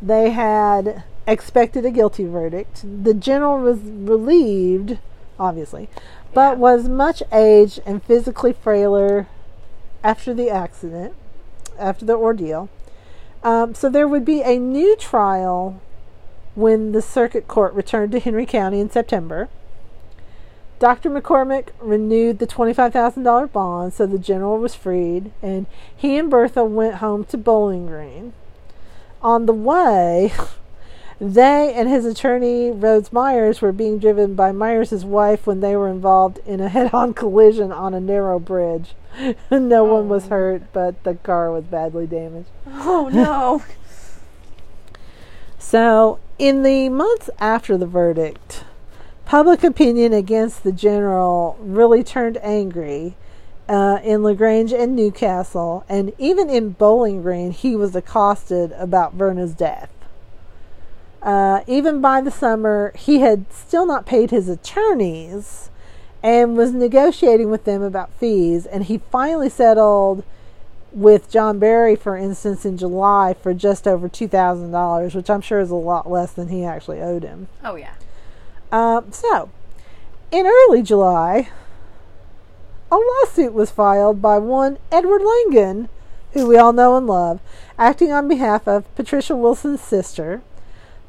[0.00, 2.84] They had expected a guilty verdict.
[3.04, 4.98] The general was relieved,
[5.38, 5.90] obviously,
[6.32, 9.26] but was much aged and physically frailer
[10.02, 11.14] after the accident.
[11.80, 12.68] After the ordeal.
[13.42, 15.80] Um, so there would be a new trial
[16.54, 19.48] when the circuit court returned to Henry County in September.
[20.78, 21.10] Dr.
[21.10, 26.96] McCormick renewed the $25,000 bond, so the general was freed, and he and Bertha went
[26.96, 28.32] home to Bowling Green.
[29.20, 30.32] On the way,
[31.20, 35.88] they and his attorney, Rodes Myers, were being driven by Myers' wife when they were
[35.88, 38.94] involved in a head on collision on a narrow bridge.
[39.50, 42.50] no one was hurt, but the car was badly damaged.
[42.66, 43.62] Oh no.
[45.62, 48.64] So, in the months after the verdict,
[49.24, 53.14] public opinion against the general really turned angry
[53.68, 59.14] uh, in LaGrange and New Castle, and even in Bowling Green, he was accosted about
[59.14, 59.90] Verna's death.
[61.22, 65.69] Uh, even by the summer, he had still not paid his attorneys
[66.22, 70.24] and was negotiating with them about fees, and he finally settled
[70.92, 75.70] with John Barry, for instance, in July for just over $2,000, which I'm sure is
[75.70, 77.48] a lot less than he actually owed him.
[77.64, 77.94] Oh yeah.
[78.72, 79.50] Um, so,
[80.30, 81.48] in early July,
[82.90, 85.88] a lawsuit was filed by one Edward Langan,
[86.32, 87.40] who we all know and love,
[87.78, 90.42] acting on behalf of Patricia Wilson's sister.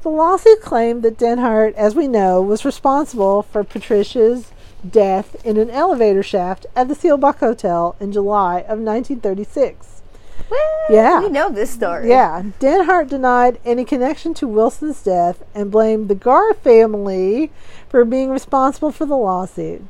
[0.02, 4.50] The lawsuit claimed that Denhardt, as we know, was responsible for Patricia's
[4.88, 10.02] death in an elevator shaft at the Seelbach Hotel in July of 1936.
[10.50, 10.60] Well,
[10.90, 11.20] Yeah.
[11.20, 12.08] We know this story.
[12.08, 17.50] Yeah, Denhardt denied any connection to Wilson's death and blamed the Garr family
[17.88, 19.82] for being responsible for the lawsuit.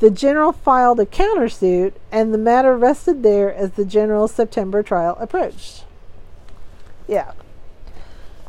[0.00, 5.16] The general filed a countersuit, and the matter rested there as the general's September trial
[5.18, 5.84] approached.
[7.08, 7.32] Yeah.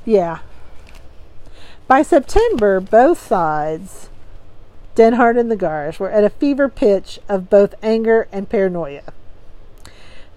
[0.04, 0.40] Yeah.
[1.88, 4.10] By September, both sides,
[4.98, 9.04] Denhardt and the Garrs, were at a fever pitch of both anger and paranoia.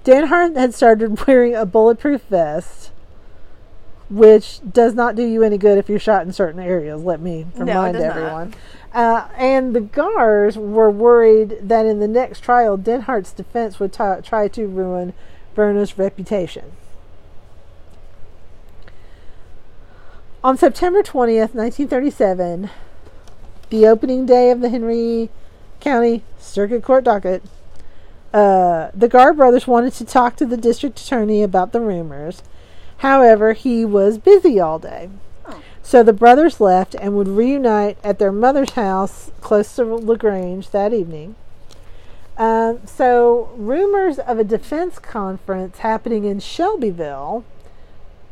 [0.04, 2.90] Denhardt had started wearing a bulletproof vest,
[4.10, 7.02] which does not do you any good if you're shot in certain areas.
[7.02, 8.02] Let me No, remind not.
[8.02, 8.54] everyone.
[8.92, 14.04] Uh, and the Garrs were worried that in the next trial, Denhardt's defense would t-
[14.22, 15.14] try to ruin
[15.54, 16.72] Verna's reputation.
[20.42, 22.70] On September 20th, 1937,
[23.70, 25.30] the opening day of the Henry
[25.80, 27.42] County Circuit Court docket,
[28.34, 32.42] uh, the Garr brothers wanted to talk to the district attorney about the rumors.
[32.98, 35.08] However, he was busy all day.
[35.46, 35.62] Oh.
[35.82, 40.92] So the brothers left and would reunite at their mother's house close to LaGrange that
[40.92, 41.34] evening.
[42.40, 47.44] Um, so, rumors of a defense conference happening in Shelbyville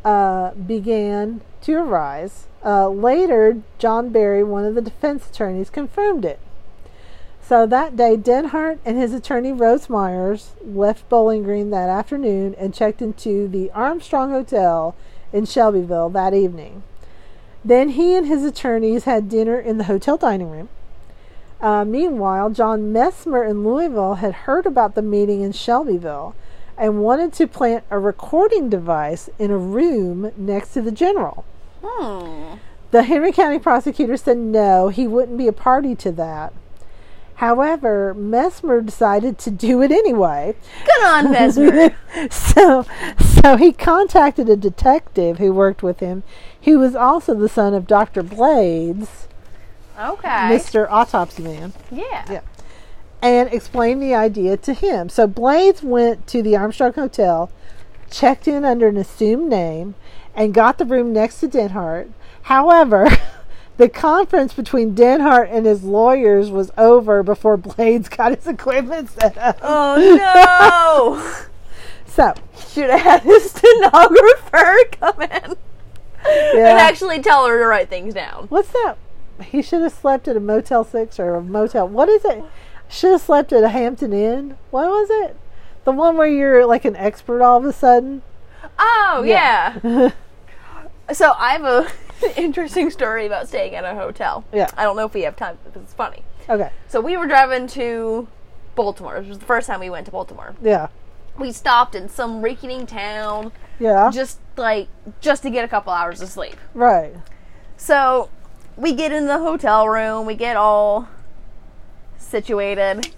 [0.03, 2.48] uh, began to arise.
[2.69, 6.39] Uh, later, John Barry, one of the defense attorneys, confirmed it.
[7.41, 12.75] So that day, Denhardt and his attorney Rodes Myers left Bowling Green that afternoon and
[12.75, 14.95] checked into the Armstrong Hotel
[15.33, 16.83] in Shelbyville that evening.
[17.65, 20.69] Then he and his attorneys had dinner in the hotel dining room.
[21.63, 26.35] Uh, meanwhile, John Messmer in Louisville had heard about the meeting in Shelbyville
[26.77, 31.47] and wanted to plant a recording device in a room next to the general.
[31.83, 32.57] Hmm.
[32.91, 36.53] The Henry County prosecutor said no, he wouldn't be a party to that.
[37.37, 40.57] However, Messmer decided to do it anyway.
[40.85, 41.95] Good on Messmer.
[42.33, 42.85] so,
[43.43, 46.25] so he contacted a detective who worked with him,
[46.63, 48.25] who was also the son of Dr.
[48.25, 49.29] Blades,
[50.01, 50.29] okay.
[50.29, 50.89] Mr.
[50.91, 52.25] Autopsy Man, Yeah.
[52.29, 52.41] Yeah.
[53.23, 55.09] and explained the idea to him.
[55.09, 57.53] So Blades went to the Armstrong Hotel,
[58.11, 59.95] checked in under an assumed name,
[60.35, 62.11] and got the room next to Denhardt.
[62.43, 63.09] However,
[63.77, 69.37] the conference between Denhardt and his lawyers was over before Blades got his equipment set
[69.39, 69.59] up.
[69.63, 71.45] Oh no!
[72.07, 72.35] So!
[72.71, 75.57] Should have had his stenographer come in
[76.27, 78.47] and actually tell her to write things down.
[78.49, 78.97] What's that?
[79.43, 81.87] He should have slept at a Motel 6 or a motel.
[81.89, 82.43] What is it?
[82.89, 84.57] Should have slept at a Hampton Inn.
[84.71, 85.37] What was it?
[85.85, 88.23] The one where you're like an expert all of a sudden?
[88.79, 89.79] Oh Yeah.
[89.83, 90.11] yeah.
[91.13, 91.89] so I have a
[92.41, 94.45] interesting story about staying at a hotel.
[94.53, 94.69] Yeah.
[94.77, 96.23] I don't know if we have time because it's funny.
[96.49, 96.71] Okay.
[96.89, 98.29] So we were driving to
[98.75, 99.19] Baltimore.
[99.21, 100.55] This was the first time we went to Baltimore.
[100.63, 100.89] Yeah.
[101.39, 104.11] We stopped in some reeking town Yeah.
[104.13, 104.89] just like
[105.21, 106.57] just to get a couple hours of sleep.
[106.75, 107.15] right.
[107.77, 108.29] So
[108.77, 111.09] we get in the hotel room, we get all
[112.17, 113.11] situated,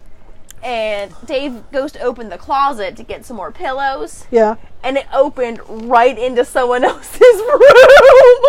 [0.62, 4.56] and Dave goes to open the closet to get some more pillows, Yeah.
[4.82, 7.60] and it opened right into someone else's room.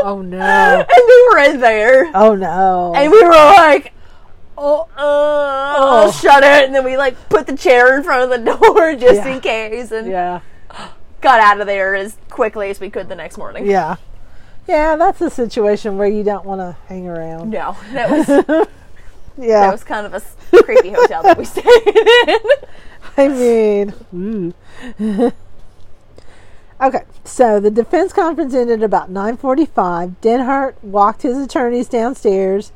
[0.04, 0.40] Oh no.
[0.90, 2.94] And we were in there, Oh no.
[2.96, 3.94] and we were like,
[4.58, 6.12] "Oh, uh, I'll Oh.
[6.12, 9.16] shut it," and then we like put the chair in front of the door just
[9.26, 9.28] Yeah.
[9.36, 10.42] in case, and yeah.
[11.22, 13.66] got out of there as quickly as we could the next morning.
[13.68, 13.96] Yeah.
[14.68, 17.50] Yeah, that's a situation where you don't want to hang around.
[17.50, 18.68] No, that was
[19.38, 22.40] that was kind of a creepy hotel that we stayed in.
[23.18, 24.54] I mean, ooh.
[24.98, 25.28] Hmm.
[26.82, 27.04] okay.
[27.24, 30.16] So the defense conference ended about 9:45.
[30.22, 32.72] Denhardt walked his attorneys downstairs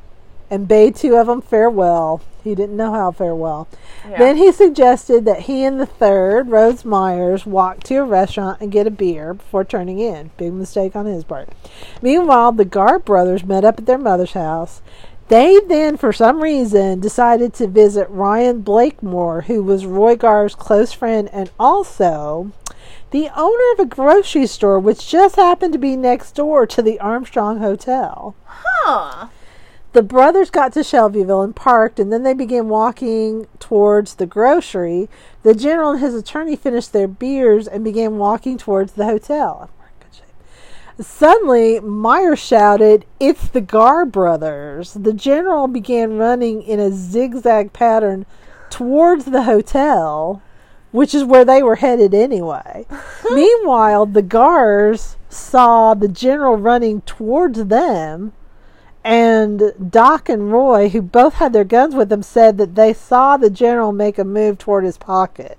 [0.50, 2.20] and bade two of them farewell.
[2.44, 3.66] He didn't know how farewell.
[4.08, 4.18] Yeah.
[4.18, 8.70] Then he suggested that he and the third, Rodes Myers, walk to a restaurant and
[8.70, 10.30] get a beer before turning in.
[10.36, 11.48] Big mistake on his part.
[12.00, 14.80] Meanwhile, the Garr brothers met up at their mother's house.
[15.28, 20.92] They then, for some reason, decided to visit Ryan Blakemore, who was Roy Garr's close
[20.92, 22.52] friend and also
[23.10, 27.00] the owner of a grocery store, which just happened to be next door to the
[27.00, 28.36] Armstrong Hotel.
[28.44, 29.28] Huh.
[29.92, 35.08] The brothers got to Shelbyville and parked, and then they began walking towards the grocery.
[35.42, 39.70] The general and his attorney finished their beers and began walking towards the hotel.
[39.78, 40.26] We're in good shape.
[40.98, 44.94] Suddenly, Meyer shouted, It's the Garr brothers.
[44.94, 48.24] The general began running in a zigzag pattern
[48.70, 50.42] towards the hotel,
[50.92, 52.86] which is where they were headed anyway.
[53.30, 58.32] Meanwhile, the Garrs saw the general running towards them
[59.04, 63.36] and Doc and Roy, who both had their guns with them, said that they saw
[63.36, 65.58] the general make a move toward his pocket.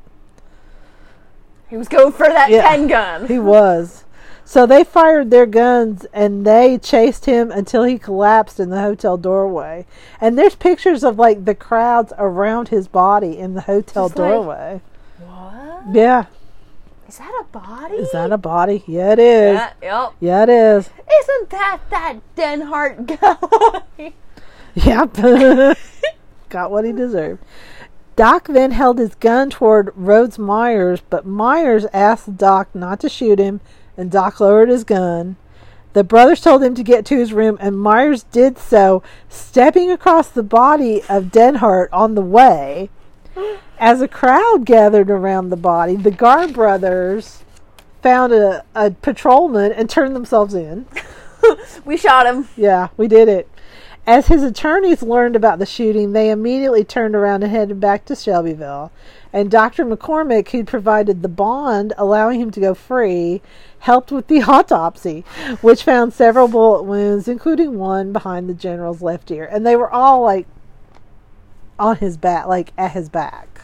[1.69, 2.67] He was going for that Yeah.
[2.67, 3.27] pen gun.
[3.27, 4.03] He was.
[4.47, 9.17] So they fired their guns and they chased him until he collapsed in the hotel
[9.17, 9.85] doorway.
[10.21, 14.29] And there's pictures of like the crowds around his body in the hotel Just like-
[14.31, 14.81] doorway.
[15.19, 15.93] What?
[15.93, 16.25] yeah.
[17.09, 17.95] Is that a body?
[17.95, 18.85] Is that a body?
[18.87, 19.55] Yeah, it is.
[19.55, 20.13] Yeah, yep.
[20.21, 20.89] Yeah, it is.
[21.21, 23.19] Isn't that that Denhardt
[23.97, 24.13] guy?
[24.75, 25.13] Yep.
[26.49, 27.43] Got what he deserved.
[28.15, 33.39] Doc then held his gun toward Rodes Myers, but Myers asked Doc not to shoot
[33.39, 33.59] him,
[33.97, 35.35] and Doc lowered his gun.
[35.93, 40.27] The brothers told him to get to his room, and Myers did so, stepping across
[40.27, 42.89] the body of Denhardt on the way.
[43.79, 47.43] As a crowd gathered around the body, the Garr brothers
[48.01, 50.85] found a, a patrolman and turned themselves in.
[51.85, 52.47] we shot him.
[52.55, 53.49] Yeah, we did it.
[54.07, 58.15] As his attorneys learned about the shooting, they immediately turned around and headed back to
[58.15, 58.89] Shelbyville.
[59.33, 59.83] And Dr.
[59.83, 63.41] McCormick, who provided the bond allowing him to go free,
[63.79, 65.25] helped with the autopsy,
[65.59, 69.45] which found several bullet wounds, including one behind the general's left ear.
[69.51, 70.47] And they were all like
[71.77, 73.59] on his back, like at his back.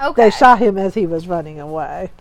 [0.00, 0.24] Okay.
[0.24, 2.12] They shot him as he was running away.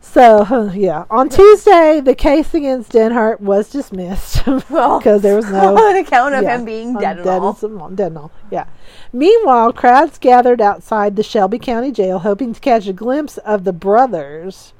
[0.00, 1.04] So, huh, yeah.
[1.10, 5.96] On Tuesday, the case against Denhardt was dismissed oh, Well, because there was no on
[5.96, 7.52] account of yeah, him being dead and dead all.
[7.90, 8.32] dead and all.
[8.50, 8.66] Yeah.
[9.12, 13.72] Meanwhile, crowds gathered outside the Shelby County Jail, hoping to catch a glimpse of the
[13.72, 14.72] brothers.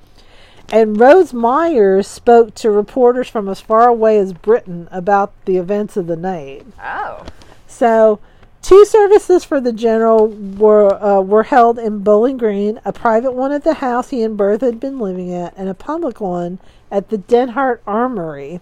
[0.70, 5.96] And Rodes Myers spoke to reporters from as far away as Britain about the events
[5.96, 6.66] of the night.
[6.82, 7.26] Oh.
[7.66, 8.20] So,
[8.62, 13.52] two services for the general were uh, were held in Bowling Green: a private one
[13.52, 16.58] at the house he and Bertha had been living at, and a public one
[16.90, 18.60] at the Denhardt Armory.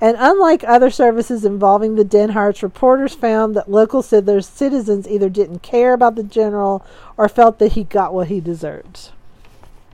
[0.00, 5.62] And unlike other services involving the Denhardts, reporters found that local cit- citizens either didn't
[5.62, 6.84] care about the general
[7.16, 9.10] or felt that he got what he deserved.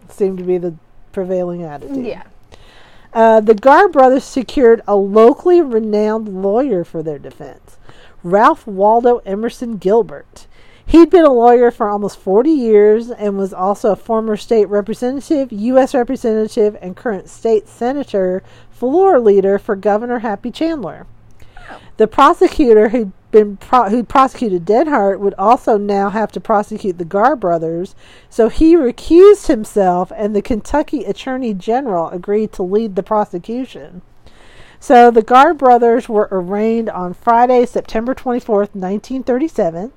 [0.09, 0.77] Seemed to be the
[1.13, 2.07] prevailing attitude.
[2.07, 2.23] Yeah.
[3.13, 7.78] Uh, the Garr brothers secured a locally renowned lawyer for their defense,
[8.23, 10.47] Ralph Waldo Emerson Gilbert.
[10.85, 15.53] He'd been a lawyer for almost 40 years and was also a former state representative,
[15.53, 15.95] U.S.
[15.95, 21.07] representative, and current state senator, floor leader for Governor Happy Chandler.
[21.99, 27.05] The prosecutor who'd been pro- who prosecuted Denhardt would also now have to prosecute the
[27.05, 27.95] Garr brothers,
[28.31, 34.01] so he recused himself, and the Kentucky Attorney General agreed to lead the prosecution.
[34.81, 39.93] So the Garr brothers were arraigned on Friday, September 24th, 1937.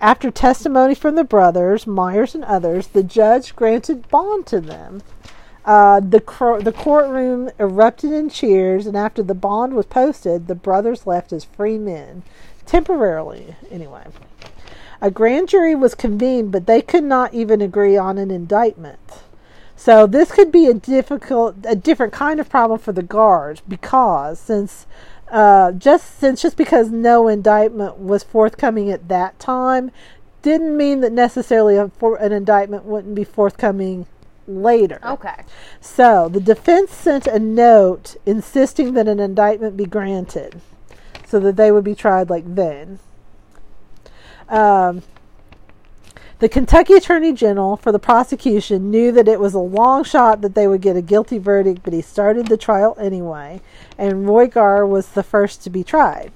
[0.00, 5.02] After testimony from the brothers, Myers and others, the judge granted bond to them.
[5.64, 6.22] Uh, the
[6.62, 11.44] the courtroom erupted in cheers, and after the bond was posted, the brothers left as
[11.44, 12.22] free men,
[12.64, 14.04] temporarily, anyway.
[15.02, 19.22] A grand jury was convened, but they could not even agree on an indictment.
[19.80, 24.38] So this could be a difficult, a different kind of problem for the guards because
[24.38, 24.86] since
[25.30, 29.90] uh, just since just because no indictment was forthcoming at that time,
[30.42, 34.04] didn't mean that necessarily a, for, an indictment wouldn't be forthcoming
[34.46, 35.00] later.
[35.02, 35.44] Okay.
[35.80, 40.60] So the defense sent a note insisting that an indictment be granted,
[41.26, 42.98] so that they would be tried like then.
[44.46, 45.04] Um,
[46.40, 50.54] The Kentucky Attorney General for the prosecution knew that it was a long shot that
[50.54, 53.60] they would get a guilty verdict, but he started the trial anyway,
[53.98, 56.32] and Roy Garr was the first to be tried.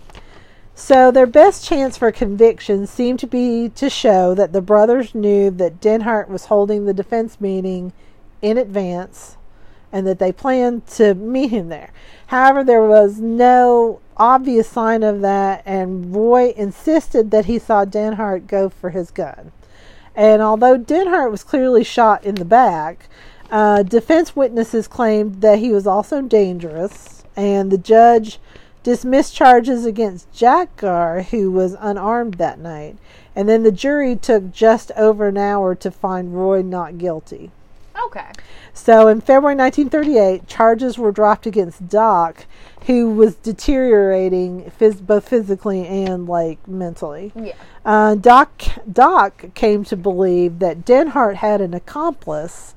[0.74, 5.50] So their best chance for conviction seemed to be to show that the brothers knew
[5.52, 7.94] that Denhardt was holding the defense meeting
[8.42, 9.38] in advance
[9.90, 11.92] and that they planned to meet him there.
[12.26, 18.46] However, there was no obvious sign of that, and Roy insisted that he saw Denhardt
[18.46, 19.52] go for his gun.
[20.16, 23.08] And although Denhardt was clearly shot in the back,
[23.50, 28.38] uh, defense witnesses claimed that he was also dangerous, and the judge
[28.82, 32.96] dismissed charges against Jack Garr, who was unarmed that night.
[33.34, 37.50] And then the jury took just over an hour to find Roy not guilty.
[38.06, 38.30] Okay.
[38.72, 42.46] So in February 1938, charges were dropped against Doc,
[42.86, 47.32] who was deteriorating phys- both physically and like mentally.
[47.34, 47.54] Yeah.
[47.84, 52.74] Uh, Doc Doc came to believe that Denhardt had an accomplice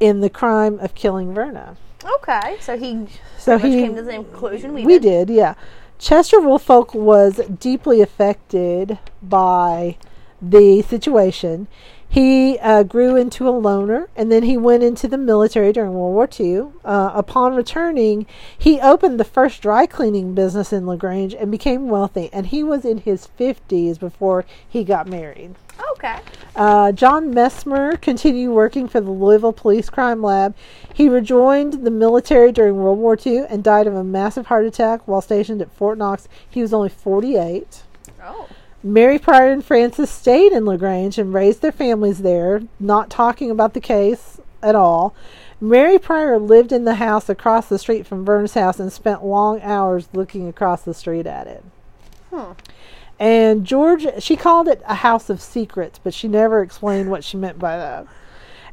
[0.00, 1.76] in the crime of killing Verna.
[2.04, 2.56] Okay.
[2.60, 3.06] So he
[3.38, 5.54] So he came to the same conclusion we, we did, yeah.
[5.98, 9.96] Chester Woolfolk was deeply affected by
[10.42, 11.68] the situation.
[12.14, 16.14] He uh, grew into a loner, and then he went into the military during World
[16.14, 16.72] War II.
[16.84, 22.30] Uh, upon returning, he opened the first dry cleaning business in LaGrange and became wealthy.
[22.32, 25.56] And he was in his 50s before he got married.
[25.94, 26.20] Okay.
[26.54, 30.54] Uh, John Messmer continued working for the Louisville Police Crime Lab.
[30.94, 35.08] He rejoined the military during World War II and died of a massive heart attack
[35.08, 36.28] while stationed at Fort Knox.
[36.48, 37.82] He was only 48.
[38.22, 38.46] Oh.
[38.84, 43.72] Mary Pryor and Frances stayed in LaGrange and raised their families there, not talking about
[43.72, 45.14] the case at all.
[45.58, 49.58] Mary Pryor lived in the house across the street from Verna's house and spent long
[49.62, 51.64] hours looking across the street at it.
[52.28, 52.52] Hmm.
[53.18, 57.38] And George, she called it a house of secrets, but she never explained what she
[57.38, 58.06] meant by that.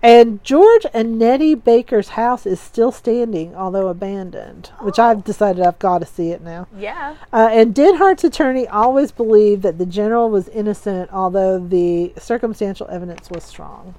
[0.04, 5.78] And George and Nettie Baker's house is still standing, although abandoned, which I've decided I've
[5.78, 6.68] got to see it now.
[6.76, 7.18] Yeah.
[7.32, 13.30] Uh, and Denhardt's attorney always believed that the general was innocent, although the circumstantial evidence
[13.30, 13.94] was strong.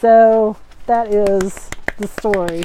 [0.00, 2.64] So that is the story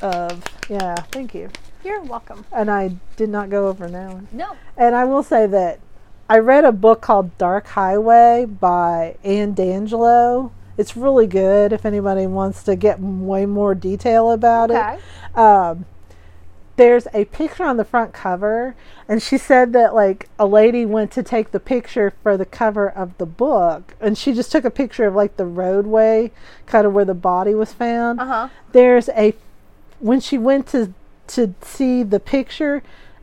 [0.00, 1.50] of, yeah, thank you.
[1.84, 2.44] You're welcome.
[2.50, 4.22] And I did not go over an hour.
[4.32, 4.56] No.
[4.76, 5.78] And I will say that
[6.28, 10.50] I read a book called Dark Highway by Anne D'Angelo.
[10.78, 14.98] It's really good if anybody wants to get way more detail about Okay.
[15.34, 15.38] it.
[15.38, 15.84] Um,
[16.76, 18.74] there's a picture on the front cover,
[19.06, 22.88] and she said that like a lady went to take the picture for the cover
[22.88, 26.30] of the book, and she just took a picture of like the roadway,
[26.64, 28.48] kind of where the body was found Uh huh.
[28.72, 29.34] there's a
[30.00, 30.94] when she went to
[31.28, 32.82] to see the picture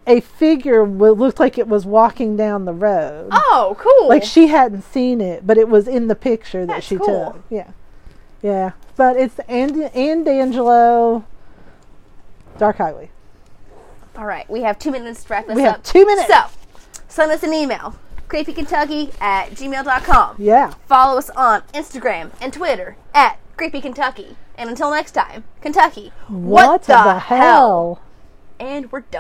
[0.10, 4.10] a figure looked like it was walking down the road Oh, cool.
[4.10, 7.34] like she hadn't seen it but it was in the picture that That's she cool.
[7.34, 7.72] took yeah
[8.42, 11.24] yeah but it's and and d'angelo
[12.58, 13.10] dark highway
[14.18, 14.50] All right.
[14.50, 15.76] We have two minutes to wrap this We up.
[15.78, 16.28] have two minutes.
[16.28, 16.42] So,
[17.08, 17.96] send us an email.
[18.28, 20.36] creepykentucky at gmail.com.
[20.40, 24.36] yeah Follow us on Instagram and Twitter at creepykentucky.
[24.58, 26.12] And until next time, Kentucky.
[26.28, 28.02] what, the hell?
[28.60, 29.12] And we're done.